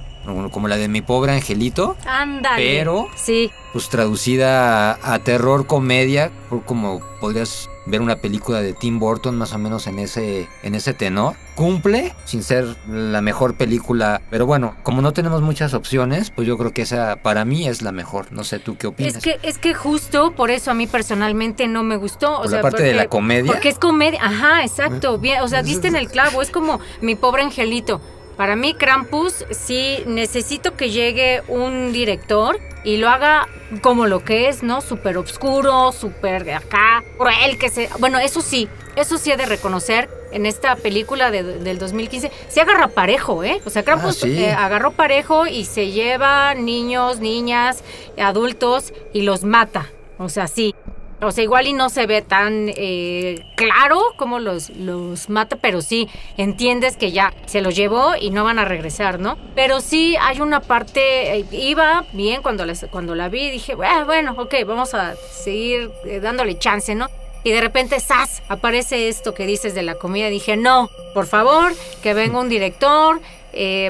Como 0.52 0.68
la 0.68 0.78
de 0.78 0.88
mi 0.88 1.02
pobre 1.02 1.32
angelito. 1.32 1.96
Ándale. 2.06 2.78
Pero- 2.78 3.08
Sí, 3.16 3.52
pues 3.74 3.90
traducida 3.90 4.92
a, 4.94 5.14
a 5.14 5.20
terror 5.20 5.68
comedia, 5.68 6.32
como 6.66 7.00
podrías 7.22 7.70
ver 7.86 8.02
una 8.02 8.18
película 8.18 8.60
de 8.62 8.74
Tim 8.74 9.00
Burton 9.00 9.38
más 9.38 9.54
o 9.54 9.58
menos 9.60 9.88
en 9.88 10.00
ese 10.00 10.48
en 10.64 10.76
ese 10.76 10.94
tenor. 10.94 11.36
Cumple 11.56 12.14
sin 12.26 12.44
ser 12.44 12.76
la 12.90 13.22
mejor 13.22 13.56
película, 13.56 14.22
pero 14.30 14.46
bueno, 14.46 14.76
como 14.84 15.02
no 15.02 15.14
tenemos 15.14 15.42
muchas 15.42 15.74
opciones, 15.74 16.30
pues 16.32 16.48
yo 16.48 16.58
creo 16.58 16.74
que 16.74 16.82
esa 16.82 17.16
para 17.24 17.46
mí 17.46 17.68
es 17.68 17.82
la 17.82 17.92
mejor. 17.92 18.32
No 18.32 18.44
sé 18.44 18.60
tú 18.60 18.78
qué 18.78 18.88
opinas. 18.88 19.16
es 19.16 19.24
que, 19.24 19.40
es 19.44 19.58
que 19.58 19.74
justo 19.74 20.32
por 20.32 20.52
eso 20.52 20.72
a 20.72 20.74
mí 20.74 20.88
personalmente 20.88 21.68
no 21.68 21.84
me 21.84 21.96
gustó. 21.98 22.34
O 22.40 22.42
Por 22.42 22.50
sea, 22.50 22.58
la 22.58 22.62
parte 22.64 22.84
de 22.84 22.90
porque- 22.90 23.04
la 23.04 23.10
comedia. 23.10 23.52
Porque 23.54 23.70
es 23.70 23.80
comedia. 23.80 24.20
Ajá, 24.24 24.64
exacto. 24.64 25.18
Bien, 25.18 25.42
o 25.42 25.48
sea, 25.48 25.64
diste 25.64 25.88
en 25.88 25.96
el 25.96 26.10
clavo. 26.10 26.42
Es 26.42 26.50
como 26.52 26.80
mi 27.02 27.16
pobre 27.16 27.44
angelito. 27.44 28.02
Para 28.38 28.56
mí, 28.56 28.76
Krampus, 28.76 29.46
sí 29.52 30.04
necesito 30.06 30.76
que 30.76 30.92
llegue 30.92 31.42
un 31.48 31.92
director 31.92 32.60
y 32.84 32.98
lo 32.98 33.10
haga 33.10 33.48
como 33.82 34.06
lo 34.06 34.24
que 34.24 34.48
es, 34.48 34.62
¿no? 34.64 34.80
Súper 34.82 35.18
oscuro, 35.18 35.92
súper 35.92 36.50
acá, 36.54 37.04
cruel, 37.18 37.58
que 37.58 37.70
se... 37.70 37.90
Bueno, 38.00 38.20
eso 38.20 38.42
sí, 38.42 38.70
eso 38.96 39.18
sí 39.18 39.32
he 39.32 39.38
de 39.38 39.46
reconocer 39.48 40.08
en 40.32 40.46
esta 40.46 40.76
película 40.76 41.32
de- 41.32 41.42
del 41.44 41.80
2015. 41.80 42.32
Se 42.48 42.62
agarra 42.62 42.90
parejo, 42.90 43.44
¿eh? 43.44 43.60
O 43.66 43.70
sea, 43.72 43.84
Krampus 43.84 44.18
Ah, 44.24 44.28
sí. 44.28 44.38
eh, 44.44 44.52
agarró 44.52 44.92
parejo 44.92 45.48
y 45.48 45.66
se 45.66 45.90
lleva 45.92 46.54
niños, 46.54 47.20
niñas, 47.20 47.84
adultos 48.22 48.94
y 49.14 49.24
los 49.24 49.44
mata. 49.44 49.88
O 50.20 50.30
sea, 50.30 50.48
sí. 50.48 50.74
O 51.20 51.32
sea, 51.32 51.44
igual 51.44 51.66
y 51.66 51.74
no 51.74 51.90
se 51.90 52.06
ve 52.06 52.22
tan 52.22 52.70
eh, 52.76 53.44
claro 53.56 54.00
cómo 54.18 54.38
los, 54.38 54.70
los 54.70 55.30
mata, 55.30 55.56
pero 55.56 55.82
sí 55.82 56.08
entiendes 56.38 56.96
que 56.96 57.12
ya 57.12 57.34
se 57.48 57.62
los 57.62 57.76
llevó 57.76 58.16
y 58.20 58.30
no 58.30 58.44
van 58.44 58.60
a 58.60 58.66
regresar, 58.66 59.20
¿no? 59.20 59.36
Pero 59.56 59.82
sí 59.82 60.16
hay 60.22 60.42
una 60.42 60.60
parte, 60.62 61.38
eh, 61.40 61.46
iba 61.52 62.06
bien 62.14 62.44
cuando, 62.44 62.66
las- 62.68 62.86
cuando 62.92 63.16
la 63.16 63.30
vi, 63.30 63.50
dije, 63.50 63.76
"Ah, 63.84 64.04
bueno, 64.06 64.36
ok, 64.38 64.54
vamos 64.68 64.94
a 64.94 65.16
seguir 65.16 65.90
eh, 66.06 66.20
dándole 66.20 66.60
chance, 66.60 66.94
¿no? 66.94 67.08
Y 67.44 67.50
de 67.52 67.62
repente, 67.62 68.00
¡zas! 68.00 68.44
Aparece 68.48 69.08
esto 69.08 69.34
que 69.34 69.48
dices 69.48 69.74
de 69.74 69.82
la 69.82 69.96
comida. 69.96 70.28
Dije, 70.28 70.56
no, 70.56 70.90
por 71.16 71.26
favor, 71.26 71.72
que 72.04 72.14
venga 72.14 72.40
un 72.40 72.50
director 72.50 73.20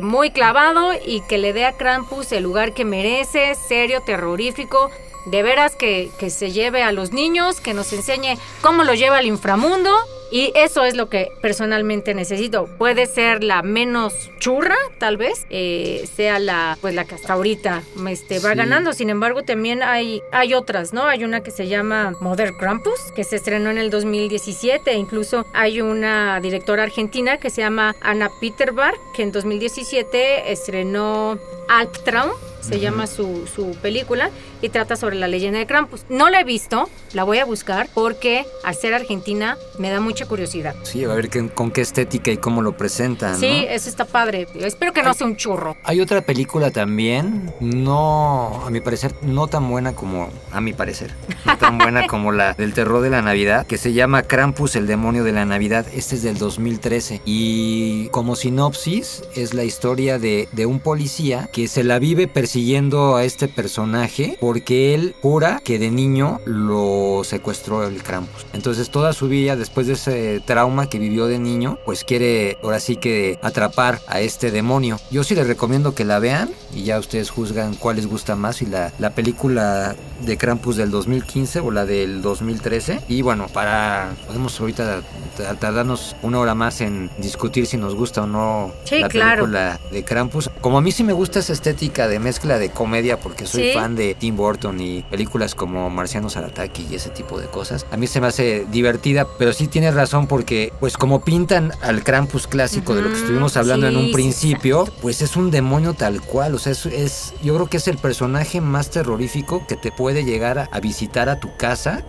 muy 0.01 0.29
clavado 0.31 0.91
y 1.05 1.21
que 1.27 1.37
le 1.37 1.51
dé 1.51 1.65
a 1.65 1.73
Krampus 1.73 2.31
el 2.31 2.43
lugar 2.43 2.73
que 2.73 2.85
merece, 2.85 3.53
serio, 3.67 4.01
terrorífico, 4.05 4.89
de 5.31 5.43
veras 5.43 5.75
que, 5.75 6.09
que 6.19 6.29
se 6.29 6.51
lleve 6.51 6.83
a 6.83 6.91
los 6.91 7.11
niños, 7.11 7.59
que 7.61 7.73
nos 7.73 7.93
enseñe 7.93 8.37
cómo 8.61 8.83
lo 8.83 8.93
lleva 8.93 9.17
al 9.17 9.25
inframundo 9.25 9.91
y 10.29 10.51
eso 10.55 10.83
es 10.83 10.95
lo 10.97 11.07
que 11.07 11.29
personalmente 11.41 12.13
necesito. 12.13 12.67
Puede 12.77 13.05
ser 13.05 13.45
la 13.45 13.61
menos 13.61 14.13
churra, 14.39 14.75
tal 14.99 15.15
vez, 15.15 15.45
eh, 15.49 16.05
sea 16.17 16.39
la, 16.39 16.77
pues 16.81 16.93
la 16.95 17.05
que 17.05 17.15
hasta 17.15 17.31
ahorita 17.31 17.81
me 17.95 18.11
este, 18.11 18.39
va 18.39 18.51
Sí. 18.51 18.57
ganando. 18.57 18.91
Sin 18.91 19.09
embargo, 19.09 19.43
también 19.43 19.81
hay, 19.83 20.21
hay 20.33 20.53
otras, 20.53 20.91
¿no? 20.91 21.03
Hay 21.05 21.23
una 21.23 21.43
que 21.43 21.51
se 21.51 21.69
llama 21.69 22.13
Mother 22.19 22.51
Krampus, 22.59 22.99
que 23.15 23.23
se 23.23 23.37
estrenó 23.37 23.69
en 23.69 23.77
el 23.77 23.89
2017. 23.89 24.91
e 24.91 24.95
Incluso 24.97 25.45
hay 25.53 25.79
una 25.79 26.41
directora 26.41 26.83
argentina 26.83 27.37
que 27.37 27.49
se 27.49 27.61
llama 27.61 27.95
Anna 28.01 28.29
Peterbar, 28.41 28.95
que 29.15 29.23
en 29.23 29.31
2017 29.31 30.51
estrenó 30.51 31.39
Albtraum. 31.69 32.31
Se 32.59 32.81
llama 32.81 33.07
su, 33.07 33.47
su 33.47 33.77
película 33.81 34.29
y 34.61 34.69
trata 34.69 34.95
sobre 34.95 35.15
la 35.15 35.27
leyenda 35.27 35.59
de 35.59 35.65
Krampus. 35.67 36.01
No 36.09 36.29
la 36.29 36.41
he 36.41 36.43
visto, 36.43 36.89
la 37.13 37.23
voy 37.23 37.39
a 37.39 37.45
buscar 37.45 37.87
porque 37.93 38.45
al 38.63 38.75
ser 38.75 38.93
argentina 38.93 39.57
me 39.79 39.89
da 39.89 39.99
mucha 39.99 40.25
curiosidad. 40.25 40.75
Sí, 40.83 41.03
a 41.03 41.09
ver 41.09 41.29
qué- 41.29 41.49
con 41.49 41.71
qué 41.71 41.81
estética 41.81 42.31
y 42.31 42.37
cómo 42.37 42.61
lo 42.61 42.75
presentan. 42.77 43.39
Sí, 43.39 43.65
eso 43.69 43.89
está 43.89 44.05
padre. 44.05 44.47
Espero 44.55 44.93
que 44.93 45.03
no 45.03 45.13
sea 45.13 45.27
un 45.27 45.35
churro. 45.35 45.77
Hay 45.83 46.01
otra 46.01 46.21
película 46.21 46.71
también, 46.71 47.51
no, 47.59 48.63
a 48.65 48.69
mi 48.69 48.81
parecer, 48.81 49.13
no 49.21 49.47
tan 49.47 49.69
buena 49.69 49.93
como, 49.93 50.29
a 50.51 50.61
mi 50.61 50.73
parecer, 50.73 51.11
no 51.45 51.57
tan 51.57 51.77
buena 51.77 52.07
como 52.07 52.31
la 52.31 52.53
del 52.53 52.73
terror 52.73 53.01
de 53.01 53.09
la 53.09 53.21
Navidad, 53.21 53.65
que 53.67 53.77
se 53.77 53.93
llama 53.93 54.23
Krampus, 54.23 54.75
el 54.75 54.87
demonio 54.87 55.23
de 55.23 55.31
la 55.31 55.45
Navidad. 55.45 55.85
Este 55.93 56.15
es 56.15 56.23
del 56.23 56.37
2013. 56.37 57.21
Y 57.25 58.07
como 58.09 58.35
sinopsis, 58.35 59.23
es 59.35 59.53
la 59.53 59.63
historia 59.63 60.19
de, 60.19 60.47
de 60.51 60.65
un 60.65 60.79
policía 60.79 61.49
que 61.51 61.67
se 61.67 61.83
la 61.83 61.99
vive 61.99 62.27
persiguiendo 62.27 63.15
a 63.15 63.23
este 63.23 63.47
personaje 63.47 64.37
porque 64.47 64.95
él 64.95 65.13
jura 65.21 65.59
que 65.61 65.77
de 65.77 65.91
niño 65.91 66.39
lo 66.45 67.21
secuestró 67.25 67.85
el 67.85 68.01
Krampus. 68.01 68.45
Entonces 68.53 68.89
toda 68.89 69.11
su 69.11 69.27
vida, 69.27 69.57
después 69.57 69.87
de 69.87 69.93
ese 69.93 70.39
trauma 70.45 70.87
que 70.87 70.99
vivió 70.99 71.25
de 71.25 71.37
niño, 71.37 71.77
pues 71.83 72.05
quiere 72.05 72.57
ahora 72.63 72.79
sí 72.79 72.95
que 72.95 73.37
atrapar 73.41 73.99
a 74.07 74.21
este 74.21 74.49
demonio. 74.49 75.01
Yo 75.11 75.25
sí 75.25 75.35
les 75.35 75.47
recomiendo 75.47 75.93
que 75.93 76.05
la 76.05 76.19
vean 76.19 76.49
y 76.73 76.83
ya 76.83 76.97
ustedes 76.97 77.29
juzgan 77.29 77.75
cuál 77.75 77.97
les 77.97 78.07
gusta 78.07 78.37
más, 78.37 78.55
si 78.55 78.65
la, 78.67 78.93
la 78.99 79.09
película 79.09 79.97
de 80.21 80.37
Krampus 80.37 80.77
del 80.77 80.91
2015 80.91 81.59
o 81.59 81.69
la 81.71 81.85
del 81.85 82.21
2013. 82.21 83.01
Y 83.09 83.23
bueno, 83.23 83.47
para 83.51 84.15
podemos 84.27 84.57
ahorita 84.61 85.01
ta- 85.01 85.07
tardarnos 85.43 86.15
una 86.21 86.39
hora 86.39 86.55
más 86.55 86.81
en 86.81 87.09
discutir 87.17 87.65
si 87.67 87.77
nos 87.77 87.95
gusta 87.95 88.23
o 88.23 88.27
no 88.27 88.71
Sí, 88.85 88.99
la 88.99 89.09
claro. 89.09 89.43
película 89.43 89.79
de 89.91 90.03
Krampus. 90.03 90.49
Como 90.61 90.77
a 90.77 90.81
mí 90.81 90.91
sí 90.91 91.03
me 91.03 91.13
gusta 91.13 91.39
esa 91.39 91.53
estética 91.53 92.07
de 92.07 92.19
mezcla 92.19 92.57
de 92.59 92.69
comedia 92.69 93.19
porque 93.19 93.45
soy 93.45 93.63
Sí. 93.69 93.71
fan 93.73 93.95
de 93.95 94.15
Tim 94.15 94.35
Burton 94.35 94.79
y 94.81 95.03
películas 95.03 95.55
como 95.55 95.89
Marcianos 95.89 96.37
al 96.37 96.45
ataque 96.45 96.83
y 96.89 96.95
ese 96.95 97.09
tipo 97.09 97.39
de 97.39 97.47
cosas. 97.47 97.85
A 97.91 97.97
mí 97.97 98.07
se 98.07 98.21
me 98.21 98.27
hace 98.27 98.65
divertida, 98.71 99.27
pero 99.37 99.53
sí 99.53 99.67
tienes 99.67 99.93
razón 99.93 100.27
porque 100.27 100.73
pues 100.79 100.97
como 100.97 101.21
pintan 101.23 101.71
al 101.81 102.03
Krampus 102.03 102.47
clásico 102.47 102.95
de 102.95 103.01
lo 103.01 103.09
que 103.09 103.17
estuvimos 103.17 103.57
hablando 103.57 103.87
en 103.87 103.97
un 103.97 104.11
principio, 104.11 104.85
pues 105.01 105.21
es 105.21 105.35
un 105.35 105.51
demonio 105.51 105.93
tal 105.93 106.21
cual, 106.21 106.55
o 106.55 106.59
sea, 106.59 106.71
es, 106.71 106.85
es- 106.87 107.33
yo 107.43 107.55
creo 107.55 107.67
que 107.67 107.77
es 107.77 107.87
el 107.87 107.97
personaje 107.97 108.61
más 108.61 108.89
terrorífico 108.89 109.65
que 109.67 109.75
te 109.75 109.91
puede 109.91 110.23
llegar 110.23 110.59
a, 110.59 110.69
a 110.71 110.79
visitar 110.79 111.29
a 111.29 111.39
tu 111.39 111.55
casa, 111.57 112.03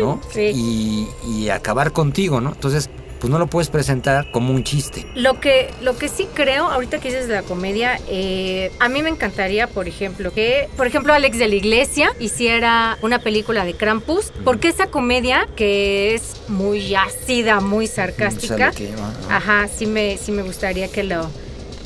¿no? 0.00 0.20
sí. 0.32 0.50
Y, 0.54 1.08
y 1.26 1.48
acabar 1.50 1.92
contigo, 1.92 2.40
¿no? 2.40 2.52
Entonces, 2.52 2.88
pues 3.20 3.30
no 3.30 3.38
lo 3.38 3.46
puedes 3.46 3.70
presentar 3.70 4.30
como 4.32 4.52
un 4.52 4.64
chiste. 4.64 5.06
Lo 5.14 5.40
que, 5.40 5.70
lo 5.80 5.96
que 5.96 6.08
sí 6.08 6.28
creo, 6.34 6.68
ahorita 6.70 6.98
que 6.98 7.08
dices 7.08 7.26
de 7.26 7.34
la 7.34 7.42
comedia, 7.42 7.98
eh, 8.06 8.70
a 8.80 8.88
mí 8.90 9.02
me 9.02 9.08
encantaría, 9.08 9.66
por 9.66 9.88
ejemplo, 9.88 10.30
que, 10.30 10.68
por 10.76 10.86
ejemplo, 10.86 11.14
Alex 11.14 11.38
de 11.38 11.48
la 11.48 11.54
Iglesia 11.54 12.10
hiciera 12.20 12.98
una 13.00 13.20
película 13.20 13.64
de 13.64 13.72
Krampus, 13.74 14.30
porque 14.44 14.68
esa 14.68 14.88
comedia, 14.88 15.48
que 15.56 16.14
es 16.14 16.34
muy 16.48 16.94
ácida, 16.94 17.60
muy 17.60 17.86
sarcástica, 17.86 18.72
que- 18.72 18.92
ajá. 18.92 19.36
ajá, 19.62 19.68
sí 19.74 19.86
me, 19.86 20.18
sí 20.18 20.30
me 20.30 20.42
gustaría 20.42 20.88
que 20.88 21.02
lo 21.04 21.30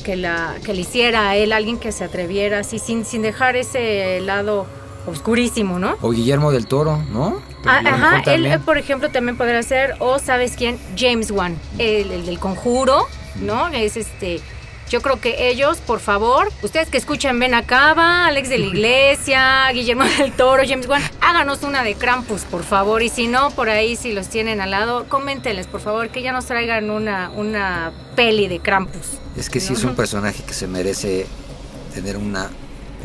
que 0.03 0.15
la 0.15 0.55
que 0.65 0.73
le 0.73 0.81
hiciera 0.81 1.29
a 1.29 1.35
él 1.35 1.51
alguien 1.53 1.77
que 1.77 1.91
se 1.91 2.05
atreviera 2.05 2.59
así 2.59 2.79
sin 2.79 3.03
sin 3.05 3.21
dejar 3.21 3.57
ese 3.57 4.21
lado 4.21 4.65
oscurísimo, 5.07 5.79
¿no? 5.79 5.97
O 6.01 6.11
Guillermo 6.11 6.51
del 6.51 6.67
Toro, 6.67 6.97
¿no? 7.11 7.41
Ah, 7.65 7.81
ajá, 7.85 8.33
él, 8.33 8.59
por 8.65 8.77
ejemplo, 8.77 9.09
también 9.09 9.37
podría 9.37 9.61
ser, 9.63 9.95
o 9.99 10.19
sabes 10.19 10.53
quién, 10.55 10.79
James 10.97 11.31
Wan, 11.31 11.57
el, 11.77 12.11
el 12.11 12.25
del 12.25 12.39
conjuro, 12.39 13.07
¿no? 13.41 13.67
Es 13.69 13.97
este. 13.97 14.41
Yo 14.89 15.03
creo 15.03 15.21
que 15.21 15.49
ellos, 15.49 15.77
por 15.77 15.99
favor, 15.99 16.49
ustedes 16.63 16.89
que 16.89 16.97
escuchan 16.97 17.39
Ven 17.39 17.53
Acaba, 17.53 18.25
Alex 18.25 18.49
de 18.49 18.57
la 18.57 18.65
Iglesia, 18.73 19.71
Guillermo 19.71 20.03
del 20.03 20.31
Toro, 20.31 20.63
James 20.67 20.87
Wan, 20.87 21.03
háganos 21.21 21.61
una 21.61 21.83
de 21.83 21.93
Krampus, 21.93 22.41
por 22.41 22.63
favor. 22.63 23.03
Y 23.03 23.09
si 23.09 23.27
no, 23.27 23.51
por 23.51 23.69
ahí, 23.69 23.95
si 23.95 24.13
los 24.13 24.29
tienen 24.29 24.61
al 24.61 24.71
lado, 24.71 25.05
coméntenles, 25.07 25.67
por 25.67 25.81
favor, 25.81 26.09
que 26.09 26.23
ya 26.23 26.31
nos 26.31 26.45
traigan 26.45 26.89
una, 26.89 27.29
una 27.35 27.91
peli 28.15 28.47
de 28.47 28.59
Krampus. 28.59 29.19
Es 29.37 29.49
que 29.51 29.59
sí 29.59 29.73
es 29.73 29.83
un 29.83 29.95
personaje 29.95 30.41
que 30.43 30.53
se 30.53 30.65
merece 30.65 31.27
tener 31.93 32.17
una, 32.17 32.49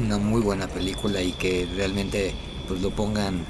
una 0.00 0.18
muy 0.18 0.40
buena 0.40 0.66
película 0.68 1.20
y 1.22 1.32
que 1.32 1.66
realmente 1.76 2.34
pues 2.68 2.80
lo 2.80 2.90
pongan 2.90 3.44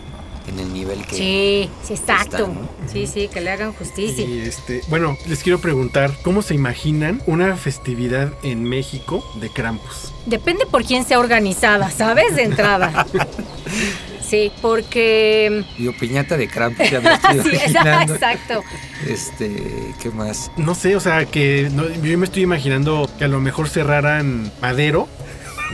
en 0.47 0.59
el 0.59 0.75
nivel 0.75 1.07
que 1.07 1.17
Sí, 1.17 1.71
sí, 1.83 1.95
exacto. 1.95 2.37
está, 2.37 2.49
¿no? 2.49 2.69
Sí, 2.93 3.07
sí, 3.07 3.29
que 3.29 3.41
le 3.41 3.51
hagan 3.51 3.73
justicia. 3.73 4.27
Y 4.27 4.41
este, 4.41 4.83
bueno, 4.89 5.17
les 5.27 5.43
quiero 5.43 5.59
preguntar, 5.59 6.13
¿cómo 6.23 6.43
se 6.43 6.55
imaginan 6.55 7.23
una 7.27 7.57
festividad 7.57 8.33
en 8.43 8.63
México 8.65 9.25
de 9.41 9.49
Krampus? 9.49 10.13
Depende 10.27 10.67
por 10.67 10.85
quién 10.85 11.05
sea 11.07 11.19
organizada, 11.19 11.91
¿sabes? 11.91 12.35
De 12.37 12.43
entrada. 12.43 13.07
Sí, 14.27 14.51
porque... 14.63 15.65
Yo 15.79 15.93
piñata 15.97 16.37
de 16.39 16.49
Krampus 16.49 16.91
ya 16.91 17.01
me 17.01 17.13
estoy 17.15 17.41
Sí, 17.43 17.49
imaginando. 17.57 18.15
exacto. 18.15 18.65
Este, 19.07 19.95
¿qué 20.03 20.11
más? 20.11 20.51
No 20.57 20.75
sé, 20.75 20.97
o 20.97 21.01
sea, 21.01 21.27
que 21.27 21.69
no- 21.73 21.89
yo 22.03 22.19
me 22.19 22.25
estoy 22.25 22.43
imaginando 22.43 23.09
que 23.19 23.25
a 23.25 23.29
lo 23.29 23.39
mejor 23.41 23.69
cerraran 23.69 24.51
Madero, 24.63 25.09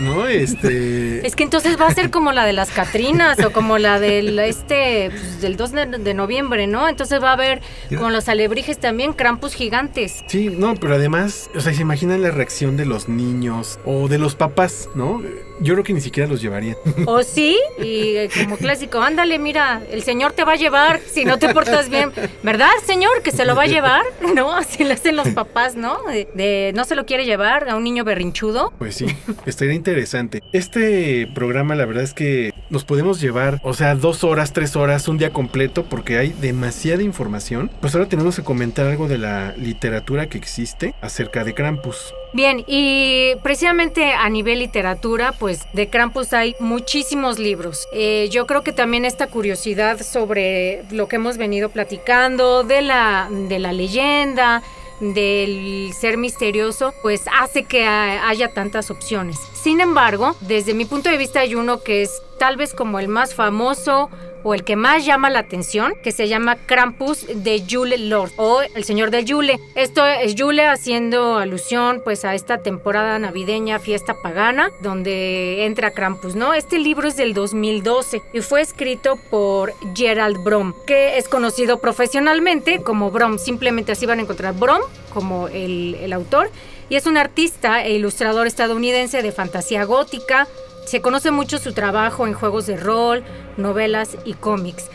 ¿no? 0.01 0.27
Este... 0.27 1.27
Es 1.27 1.37
que 1.37 1.45
entonces 1.45 1.81
va 1.81 1.87
a 1.87 1.95
ser 1.95 2.11
como 2.11 2.33
la 2.33 2.45
de 2.45 2.53
las 2.53 2.71
Catrinas 2.71 3.39
o 3.45 3.53
como 3.53 3.79
la 3.79 4.01
del 4.01 4.39
este 4.39 5.11
pues, 5.11 5.41
del 5.41 5.57
2 5.57 5.73
de, 5.73 5.87
de 5.87 6.15
noviembre, 6.15 6.67
¿no? 6.67 6.89
Entonces 6.89 7.23
va 7.23 7.31
a 7.31 7.35
haber 7.35 7.61
con 7.99 8.13
los 8.13 8.29
alebrijes 8.29 8.79
también 8.79 9.13
Krampus 9.13 9.55
gigantes. 9.55 10.25
Sí, 10.27 10.49
no, 10.49 10.75
pero 10.75 10.95
además, 10.95 11.51
o 11.55 11.61
sea, 11.61 11.75
se 11.75 11.83
imaginan 11.83 12.23
la 12.23 12.31
reacción 12.31 12.77
de 12.77 12.87
los 12.87 13.09
niños 13.09 13.79
o 13.85 14.09
de 14.09 14.19
los 14.19 14.35
papás, 14.35 14.89
¿no? 14.95 15.23
Yo 15.61 15.75
creo 15.75 15.85
que 15.85 15.93
ni 15.93 16.01
siquiera 16.01 16.29
los 16.29 16.41
llevarían. 16.41 16.77
¿O 17.07 17.23
sí? 17.23 17.59
Y 17.79 18.17
eh, 18.17 18.31
como 18.35 18.57
clásico, 18.57 19.01
ándale, 19.01 19.39
mira, 19.39 19.83
el 19.91 20.03
señor 20.03 20.33
te 20.33 20.45
va 20.45 20.53
a 20.53 20.57
llevar 20.57 21.01
si 21.01 21.25
no 21.25 21.39
te 21.39 21.53
portas 21.53 21.91
bien. 21.91 22.13
¿Verdad, 22.43 22.71
señor? 22.87 23.23
Que 23.23 23.31
se 23.31 23.45
lo 23.45 23.55
va 23.55 23.65
a 23.65 23.67
llevar, 23.67 24.03
¿no? 24.35 24.55
Así 24.55 24.85
lo 24.85 24.95
hacen 24.95 25.17
los 25.17 25.29
papás, 25.35 25.77
¿no? 25.77 26.03
De, 26.05 26.29
de 26.35 26.73
no 26.75 26.85
se 26.85 26.95
lo 26.95 27.05
quiere 27.05 27.27
llevar 27.27 27.69
a 27.69 27.77
un 27.77 27.85
niño 27.85 28.05
berrinchudo. 28.05 28.73
Pues 28.79 28.95
sí, 28.95 29.07
estaría 29.45 29.75
interesante. 29.75 30.43
Este 30.53 31.29
programa, 31.35 31.75
la 31.75 31.85
verdad 31.85 32.05
es 32.05 32.15
que 32.15 32.53
nos 32.71 32.85
podemos 32.85 33.21
llevar, 33.21 33.61
o 33.63 33.75
sea, 33.75 33.95
dos 33.95 34.25
horas, 34.25 34.53
tres 34.53 34.77
horas, 34.77 35.09
un 35.09 35.19
día 35.19 35.33
completo, 35.33 35.85
porque 35.85 36.19
hay 36.19 36.31
demasiada 36.31 37.03
información. 37.03 37.71
Pues 37.81 37.95
ahora 37.95 38.09
tenemos 38.09 38.37
que 38.37 38.43
comentar 38.43 38.87
algo 38.87 39.09
de 39.09 39.19
la 39.19 39.55
literatura 39.57 40.29
que 40.29 40.39
existe 40.39 40.95
acerca 41.01 41.45
de 41.45 41.53
Krampus. 41.55 42.15
Bien, 42.33 42.63
y 42.69 43.33
precisamente 43.43 44.13
a 44.13 44.29
nivel 44.29 44.61
literatura, 44.61 45.33
pues 45.33 45.67
de 45.73 45.89
Krampus 45.89 46.33
hay 46.33 46.55
muchísimos 46.61 47.41
libros. 47.41 47.89
Eh, 47.93 48.29
yo 48.31 48.47
creo 48.47 48.63
que 48.63 48.73
también 48.73 49.05
esta 49.05 49.27
curiosidad 49.27 50.01
sobre 50.01 50.85
lo 50.93 51.09
que 51.09 51.17
hemos 51.17 51.37
venido 51.39 51.71
platicando, 51.71 52.63
de 52.63 52.83
la, 52.83 53.29
de 53.49 53.59
la 53.59 53.73
leyenda, 53.73 54.63
del 55.01 55.93
ser 55.99 56.19
misterioso, 56.19 56.95
pues 57.03 57.23
hace 57.41 57.65
que 57.65 57.85
ha- 57.85 58.29
haya 58.29 58.53
tantas 58.53 58.91
opciones. 58.91 59.39
Sin 59.55 59.81
embargo, 59.81 60.37
desde 60.41 60.75
mi 60.75 60.85
punto 60.85 61.11
de 61.11 61.17
vista 61.17 61.41
hay 61.41 61.55
uno 61.55 61.83
que 61.83 62.03
es 62.03 62.23
tal 62.41 62.57
vez 62.57 62.73
como 62.73 62.99
el 62.99 63.07
más 63.07 63.35
famoso 63.35 64.09
o 64.43 64.55
el 64.55 64.65
que 64.65 64.75
más 64.75 65.05
llama 65.05 65.29
la 65.29 65.41
atención, 65.41 65.93
que 66.03 66.11
se 66.11 66.27
llama 66.27 66.57
Krampus 66.57 67.27
de 67.35 67.61
Yule 67.67 67.99
Lord 67.99 68.33
o 68.39 68.63
el 68.63 68.83
señor 68.85 69.11
del 69.11 69.27
Yule. 69.27 69.61
Esto 69.75 70.07
es 70.07 70.37
Yule 70.37 70.67
haciendo 70.67 71.37
alusión 71.37 72.01
pues 72.03 72.25
a 72.25 72.35
esta 72.35 72.63
temporada 72.63 73.19
navideña, 73.19 73.79
fiesta 73.79 74.15
pagana, 74.23 74.71
donde 74.81 75.67
entra 75.67 75.91
Krampus, 75.91 76.35
¿no? 76.35 76.55
Este 76.55 76.79
libro 76.79 77.09
es 77.09 77.19
del 77.19 77.35
2012 77.35 78.23
y 78.33 78.41
fue 78.41 78.63
escrito 78.63 79.19
por 79.31 79.75
Gerald 79.95 80.43
Brom, 80.43 80.73
que 80.87 81.19
es 81.19 81.29
conocido 81.29 81.79
profesionalmente 81.79 82.81
como 82.83 83.11
Brom, 83.11 83.39
simplemente 83.39 83.93
así 83.93 84.07
van 84.07 84.19
a 84.19 84.23
encontrar 84.23 84.55
Brom 84.55 84.81
como 85.13 85.49
el, 85.49 85.95
el 86.01 86.15
autor, 86.15 86.51
y 86.89 86.97
es 86.97 87.05
un 87.05 87.19
artista 87.19 87.85
e 87.85 87.93
ilustrador 87.93 88.47
estadounidense 88.47 89.23
de 89.23 89.31
fantasía 89.31 89.85
gótica, 89.85 90.49
se 90.85 91.01
conoce 91.01 91.31
mucho 91.31 91.59
su 91.59 91.73
trabajo 91.73 92.27
en 92.27 92.35
juegos 92.35 92.67
de 92.67 92.77
rol, 92.77 93.25
novelas 93.57 94.17
y 94.25 94.35
cómics. 94.35 94.89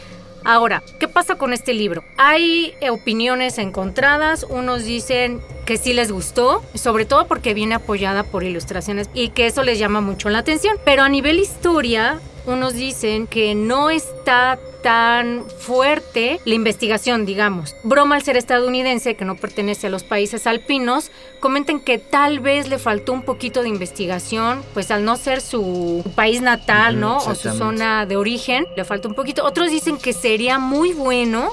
Ahora, 0.43 0.83
¿qué 0.99 1.07
pasa 1.07 1.39
con 1.39 1.53
este 1.53 1.73
libro? 1.73 2.03
Hay 2.17 2.75
opiniones 2.91 3.57
encontradas, 3.57 4.45
unos 4.47 4.83
dicen 4.83 5.41
que 5.65 5.77
sí 5.77 5.93
les 5.93 6.11
gustó, 6.11 6.63
sobre 6.75 7.05
todo 7.05 7.27
porque 7.27 7.55
viene 7.55 7.73
apoyada 7.73 8.23
por 8.23 8.43
ilustraciones 8.43 9.09
y 9.15 9.29
que 9.29 9.47
eso 9.47 9.63
les 9.63 9.79
llama 9.79 10.01
mucho 10.01 10.29
la 10.29 10.37
atención, 10.37 10.77
pero 10.85 11.01
a 11.01 11.09
nivel 11.09 11.39
historia, 11.39 12.19
unos 12.45 12.75
dicen 12.75 13.25
que 13.25 13.55
no 13.55 13.89
está 13.89 14.59
tan 14.85 15.49
fuerte 15.49 16.39
la 16.45 16.53
investigación, 16.53 17.25
digamos. 17.25 17.75
Broma 17.81 18.17
al 18.17 18.21
ser 18.21 18.37
estadounidense, 18.37 19.15
que 19.15 19.25
no 19.25 19.35
pertenece 19.35 19.87
a 19.87 19.89
los 19.89 20.03
países 20.03 20.45
alpinos, 20.45 21.09
comentan 21.39 21.79
que 21.79 21.97
tal 21.97 22.39
vez 22.39 22.67
le 22.67 22.77
faltó 22.77 23.11
un 23.11 23.23
poquito 23.23 23.63
de 23.63 23.69
investigación, 23.69 24.61
pues 24.75 24.91
al 24.91 25.03
no 25.03 25.15
ser 25.15 25.41
su 25.41 26.03
país 26.13 26.43
natal, 26.43 26.99
¿no? 26.99 27.17
O 27.17 27.33
su 27.33 27.49
zona 27.49 28.05
de 28.05 28.15
origen, 28.15 28.67
le 28.77 28.85
faltó 28.85 29.09
un 29.09 29.15
poquito. 29.15 29.43
Otros 29.43 29.71
dicen 29.71 29.97
que 29.97 30.13
sería 30.13 30.59
muy 30.59 30.93
bueno 30.93 31.49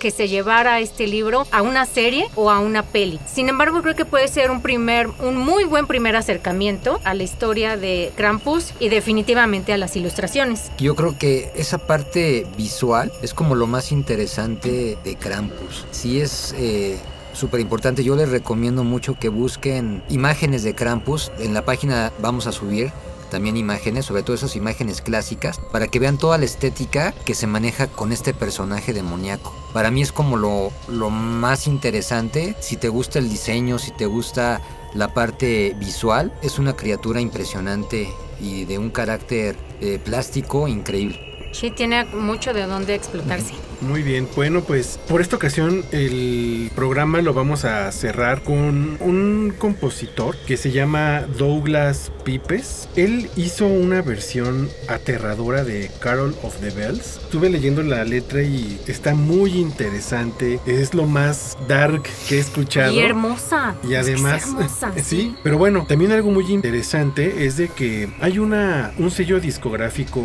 que 0.00 0.10
se 0.10 0.26
llevara 0.26 0.80
este 0.80 1.06
libro 1.06 1.46
a 1.52 1.62
una 1.62 1.86
serie 1.86 2.26
o 2.34 2.50
a 2.50 2.58
una 2.58 2.82
peli. 2.82 3.20
Sin 3.32 3.48
embargo, 3.48 3.82
creo 3.82 3.94
que 3.94 4.04
puede 4.04 4.26
ser 4.26 4.50
un 4.50 4.62
primer, 4.62 5.08
un 5.20 5.36
muy 5.36 5.62
buen 5.62 5.86
primer 5.86 6.16
acercamiento 6.16 7.00
a 7.04 7.14
la 7.14 7.22
historia 7.22 7.76
de 7.76 8.10
Krampus 8.16 8.72
y 8.80 8.88
definitivamente 8.88 9.72
a 9.72 9.78
las 9.78 9.94
ilustraciones. 9.94 10.72
Yo 10.78 10.96
creo 10.96 11.16
que 11.16 11.52
esa 11.54 11.78
parte 11.78 12.46
visual 12.56 13.12
es 13.22 13.34
como 13.34 13.54
lo 13.54 13.68
más 13.68 13.92
interesante 13.92 14.98
de 15.04 15.16
Krampus. 15.16 15.86
Sí 15.92 16.20
es 16.20 16.54
eh, 16.58 16.98
súper 17.34 17.60
importante. 17.60 18.02
Yo 18.02 18.16
les 18.16 18.30
recomiendo 18.30 18.82
mucho 18.82 19.14
que 19.14 19.28
busquen 19.28 20.02
imágenes 20.08 20.62
de 20.62 20.74
Krampus. 20.74 21.30
En 21.38 21.54
la 21.54 21.64
página 21.64 22.10
vamos 22.20 22.46
a 22.46 22.52
subir 22.52 22.90
también 23.30 23.56
imágenes, 23.56 24.06
sobre 24.06 24.22
todo 24.22 24.34
esas 24.34 24.56
imágenes 24.56 25.02
clásicas, 25.02 25.60
para 25.70 25.86
que 25.86 26.00
vean 26.00 26.18
toda 26.18 26.36
la 26.36 26.46
estética 26.46 27.12
que 27.24 27.34
se 27.34 27.46
maneja 27.46 27.86
con 27.86 28.12
este 28.12 28.34
personaje 28.34 28.92
demoníaco. 28.92 29.54
Para 29.72 29.90
mí 29.90 30.02
es 30.02 30.12
como 30.12 30.36
lo, 30.36 30.72
lo 30.88 31.10
más 31.10 31.66
interesante. 31.66 32.56
Si 32.60 32.76
te 32.76 32.88
gusta 32.88 33.18
el 33.18 33.28
diseño, 33.28 33.78
si 33.78 33.92
te 33.92 34.06
gusta 34.06 34.60
la 34.94 35.14
parte 35.14 35.74
visual, 35.78 36.32
es 36.42 36.58
una 36.58 36.74
criatura 36.74 37.20
impresionante 37.20 38.08
y 38.40 38.64
de 38.64 38.78
un 38.78 38.90
carácter 38.90 39.56
eh, 39.80 40.00
plástico 40.02 40.66
increíble. 40.66 41.29
Sí, 41.52 41.70
tiene 41.70 42.04
mucho 42.04 42.52
de 42.52 42.66
dónde 42.66 42.94
explotarse. 42.94 43.54
Muy 43.80 44.02
bien, 44.02 44.28
bueno 44.36 44.60
pues 44.60 45.00
por 45.08 45.22
esta 45.22 45.36
ocasión 45.36 45.84
el 45.90 46.70
programa 46.74 47.22
lo 47.22 47.32
vamos 47.32 47.64
a 47.64 47.90
cerrar 47.92 48.42
con 48.42 48.98
un 49.00 49.54
compositor 49.56 50.36
que 50.46 50.58
se 50.58 50.70
llama 50.70 51.22
Douglas 51.38 52.12
Pipes. 52.22 52.90
Él 52.94 53.30
hizo 53.36 53.66
una 53.66 54.02
versión 54.02 54.68
aterradora 54.86 55.64
de 55.64 55.90
Carol 55.98 56.36
of 56.42 56.56
the 56.60 56.68
Bells. 56.70 57.16
Estuve 57.22 57.48
leyendo 57.48 57.82
la 57.82 58.04
letra 58.04 58.42
y 58.42 58.78
está 58.86 59.14
muy 59.14 59.52
interesante. 59.52 60.60
Es 60.66 60.92
lo 60.92 61.06
más 61.06 61.56
dark 61.66 62.02
que 62.28 62.36
he 62.36 62.40
escuchado. 62.40 62.92
Y 62.92 63.00
hermosa. 63.00 63.76
Y 63.82 63.94
Es 63.94 64.06
que 64.06 64.12
es 64.12 64.20
además, 64.20 64.42
hermosa, 64.42 64.92
sí, 65.02 65.34
pero 65.42 65.56
bueno, 65.56 65.86
también 65.88 66.12
algo 66.12 66.30
muy 66.30 66.52
interesante 66.52 67.46
es 67.46 67.56
de 67.56 67.68
que 67.68 68.12
hay 68.20 68.38
una 68.38 68.92
un 68.98 69.10
sello 69.10 69.40
discográfico 69.40 70.22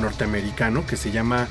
norteamericano 0.00 0.57
que 0.88 0.96
se 0.96 1.12
llama 1.12 1.46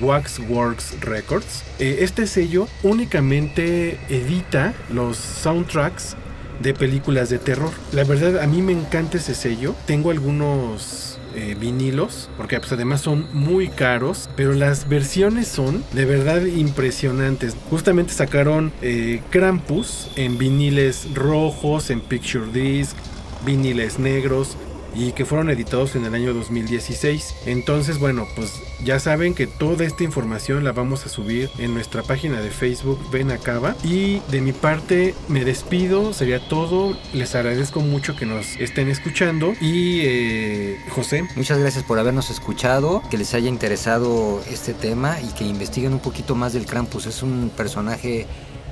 Waxworks 0.00 1.00
Records. 1.00 1.64
Eh, 1.80 1.98
este 2.00 2.28
sello 2.28 2.68
únicamente 2.84 3.98
edita 4.08 4.72
los 4.88 5.16
soundtracks 5.16 6.16
de 6.60 6.72
películas 6.72 7.28
de 7.28 7.40
terror. 7.40 7.72
La 7.90 8.04
verdad, 8.04 8.40
a 8.40 8.46
mí 8.46 8.62
me 8.62 8.72
encanta 8.72 9.16
ese 9.16 9.34
sello. 9.34 9.74
Tengo 9.84 10.12
algunos 10.12 11.18
eh, 11.34 11.56
vinilos, 11.58 12.30
porque 12.36 12.60
pues, 12.60 12.70
además 12.70 13.00
son 13.00 13.26
muy 13.32 13.66
caros, 13.66 14.30
pero 14.36 14.52
las 14.52 14.88
versiones 14.88 15.48
son 15.48 15.82
de 15.92 16.04
verdad 16.04 16.42
impresionantes. 16.44 17.56
Justamente 17.68 18.12
sacaron 18.12 18.72
eh, 18.80 19.22
Krampus 19.30 20.08
en 20.14 20.38
viniles 20.38 21.08
rojos, 21.14 21.90
en 21.90 22.00
Picture 22.00 22.46
Disc, 22.52 22.96
viniles 23.44 23.98
negros 23.98 24.56
y 24.94 25.12
que 25.12 25.24
fueron 25.24 25.50
editados 25.50 25.94
en 25.96 26.04
el 26.04 26.14
año 26.14 26.34
2016. 26.34 27.34
Entonces, 27.46 27.98
bueno, 27.98 28.26
pues 28.36 28.62
ya 28.84 28.98
saben 28.98 29.34
que 29.34 29.46
toda 29.46 29.84
esta 29.84 30.04
información 30.04 30.64
la 30.64 30.72
vamos 30.72 31.06
a 31.06 31.08
subir 31.08 31.50
en 31.58 31.74
nuestra 31.74 32.02
página 32.02 32.40
de 32.40 32.50
Facebook 32.50 32.98
Ven 33.10 33.30
Acaba. 33.30 33.76
Y 33.82 34.20
de 34.30 34.40
mi 34.40 34.52
parte 34.52 35.14
me 35.28 35.44
despido, 35.44 36.12
sería 36.12 36.46
todo. 36.48 36.96
Les 37.12 37.34
agradezco 37.34 37.80
mucho 37.80 38.16
que 38.16 38.26
nos 38.26 38.56
estén 38.56 38.88
escuchando. 38.88 39.54
Y 39.60 40.00
eh, 40.02 40.78
José, 40.90 41.22
Muchas 41.36 41.58
gracias 41.58 41.82
por 41.84 41.98
habernos 41.98 42.30
escuchado, 42.30 43.02
que 43.10 43.18
les 43.18 43.34
haya 43.34 43.48
interesado 43.48 44.40
este 44.50 44.74
tema 44.74 45.20
y 45.20 45.28
que 45.34 45.44
investiguen 45.44 45.92
un 45.92 45.98
poquito 45.98 46.34
más 46.34 46.52
del 46.52 46.66
Krampus. 46.66 47.06
Es 47.06 47.22
un 47.22 47.50
personaje 47.56 48.26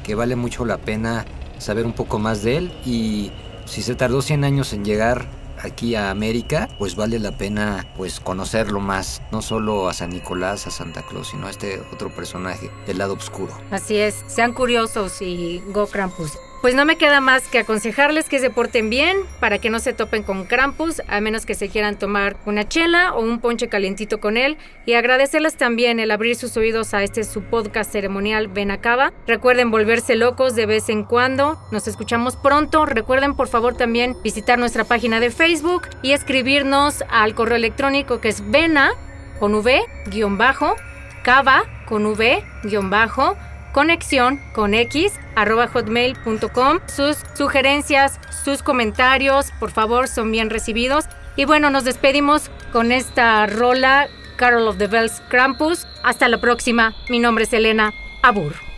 que 0.05 0.15
vale 0.15 0.37
mucho 0.37 0.65
la 0.65 0.79
pena 0.79 1.25
saber 1.59 1.87
un 1.87 1.93
poco 1.93 2.19
más 2.19 2.43
de 2.43 2.57
él 2.59 2.73
y 2.85 3.33
si 3.65 3.83
se 3.83 3.95
tardó 3.95 4.23
100 4.23 4.45
años 4.45 4.73
en 4.73 4.85
llegar 4.85 5.29
aquí 5.63 5.95
a 5.95 6.11
América, 6.11 6.69
pues 6.79 6.97
vale 6.97 7.19
la 7.19 7.33
pena 7.33 7.87
pues 7.97 8.21
conocerlo 8.21 8.81
más, 8.81 9.23
no 9.33 9.43
solo 9.43 9.89
a 9.89 9.95
San 9.95 10.11
Nicolás, 10.11 10.67
a 10.67 10.71
Santa 10.71 11.03
Claus, 11.03 11.29
sino 11.29 11.47
a 11.47 11.51
este 11.51 11.81
otro 11.93 12.11
personaje 12.11 12.71
del 12.87 12.99
lado 12.99 13.15
oscuro. 13.15 13.53
Así 13.71 13.97
es, 13.97 14.25
sean 14.27 14.53
curiosos 14.53 15.21
y 15.23 15.63
go 15.69 15.87
Krampus. 15.87 16.33
Pues 16.61 16.75
no 16.75 16.85
me 16.85 16.97
queda 16.97 17.23
más 17.23 17.49
que 17.49 17.59
aconsejarles 17.59 18.29
que 18.29 18.39
se 18.39 18.51
porten 18.51 18.91
bien 18.91 19.17
para 19.41 19.59
que 19.59 19.71
no 19.71 19.79
se 19.79 19.95
topen 19.95 20.23
con 20.23 20.45
Krampus, 20.45 21.01
a 21.09 21.23
menos 21.23 21.47
que 21.47 21.55
se 21.55 21.71
quieran 21.71 21.99
tomar 21.99 22.37
una 22.45 22.69
chela 22.69 23.15
o 23.15 23.23
un 23.23 23.41
ponche 23.41 23.69
calientito 23.69 24.21
con 24.21 24.37
él. 24.37 24.59
Y 24.85 24.93
agradecerles 24.93 25.57
también 25.57 26.01
el 26.01 26.11
abrir 26.11 26.37
sus 26.37 26.59
oídos 26.59 26.93
a 26.93 27.03
este 27.03 27.25
su 27.25 27.45
podcast 27.45 27.91
ceremonial 27.91 28.49
Ven 28.49 28.71
Acaba. 28.71 29.15
Recuerden 29.27 29.71
volverse 29.71 30.17
locos 30.17 30.55
de 30.55 30.67
vez 30.67 30.91
en 30.91 31.05
cuando. 31.05 31.59
Nos 31.71 31.89
escuchamos 31.89 32.37
pronto. 32.37 32.85
Recuerden 32.85 33.37
por 33.37 33.49
favor 33.49 33.75
también 33.75 34.15
visitar 34.23 34.59
nuestra 34.59 34.85
página 34.85 35.19
de 35.19 35.31
Facebook 35.31 35.89
y 36.03 36.13
escribirnos 36.13 37.05
al 37.09 37.35
correo 37.35 37.57
electrónico 37.57 38.21
que 38.21 38.29
es 38.29 38.51
vena 38.51 38.91
con 39.39 39.55
v 39.55 39.81
guion 40.09 40.37
bajo 40.37 40.77
cava 41.23 41.63
con 41.87 42.05
v 42.05 42.45
guion 42.65 42.91
bajo 42.91 43.35
conexión 43.73 44.41
con 44.53 44.75
x 44.75 45.13
arroba 45.37 45.69
hotmail.com. 45.69 46.81
Sus 46.87 47.19
sugerencias, 47.35 48.21
sus 48.45 48.63
comentarios, 48.63 49.53
por 49.59 49.71
favor, 49.71 50.09
son 50.09 50.31
bien 50.33 50.51
recibidos. 50.51 51.07
Y 51.37 51.45
bueno, 51.45 51.71
nos 51.71 51.85
despedimos 51.85 52.51
con 52.73 52.93
esta 52.93 53.47
rola, 53.47 54.09
Carol 54.37 54.69
of 54.69 54.79
the 54.79 54.87
Bells 54.87 55.23
Krampus. 55.29 55.87
Hasta 56.03 56.29
la 56.29 56.41
próxima. 56.41 56.95
Mi 57.09 57.19
nombre 57.19 57.45
es 57.45 57.53
Elena 57.53 57.93
Abur. 58.23 58.70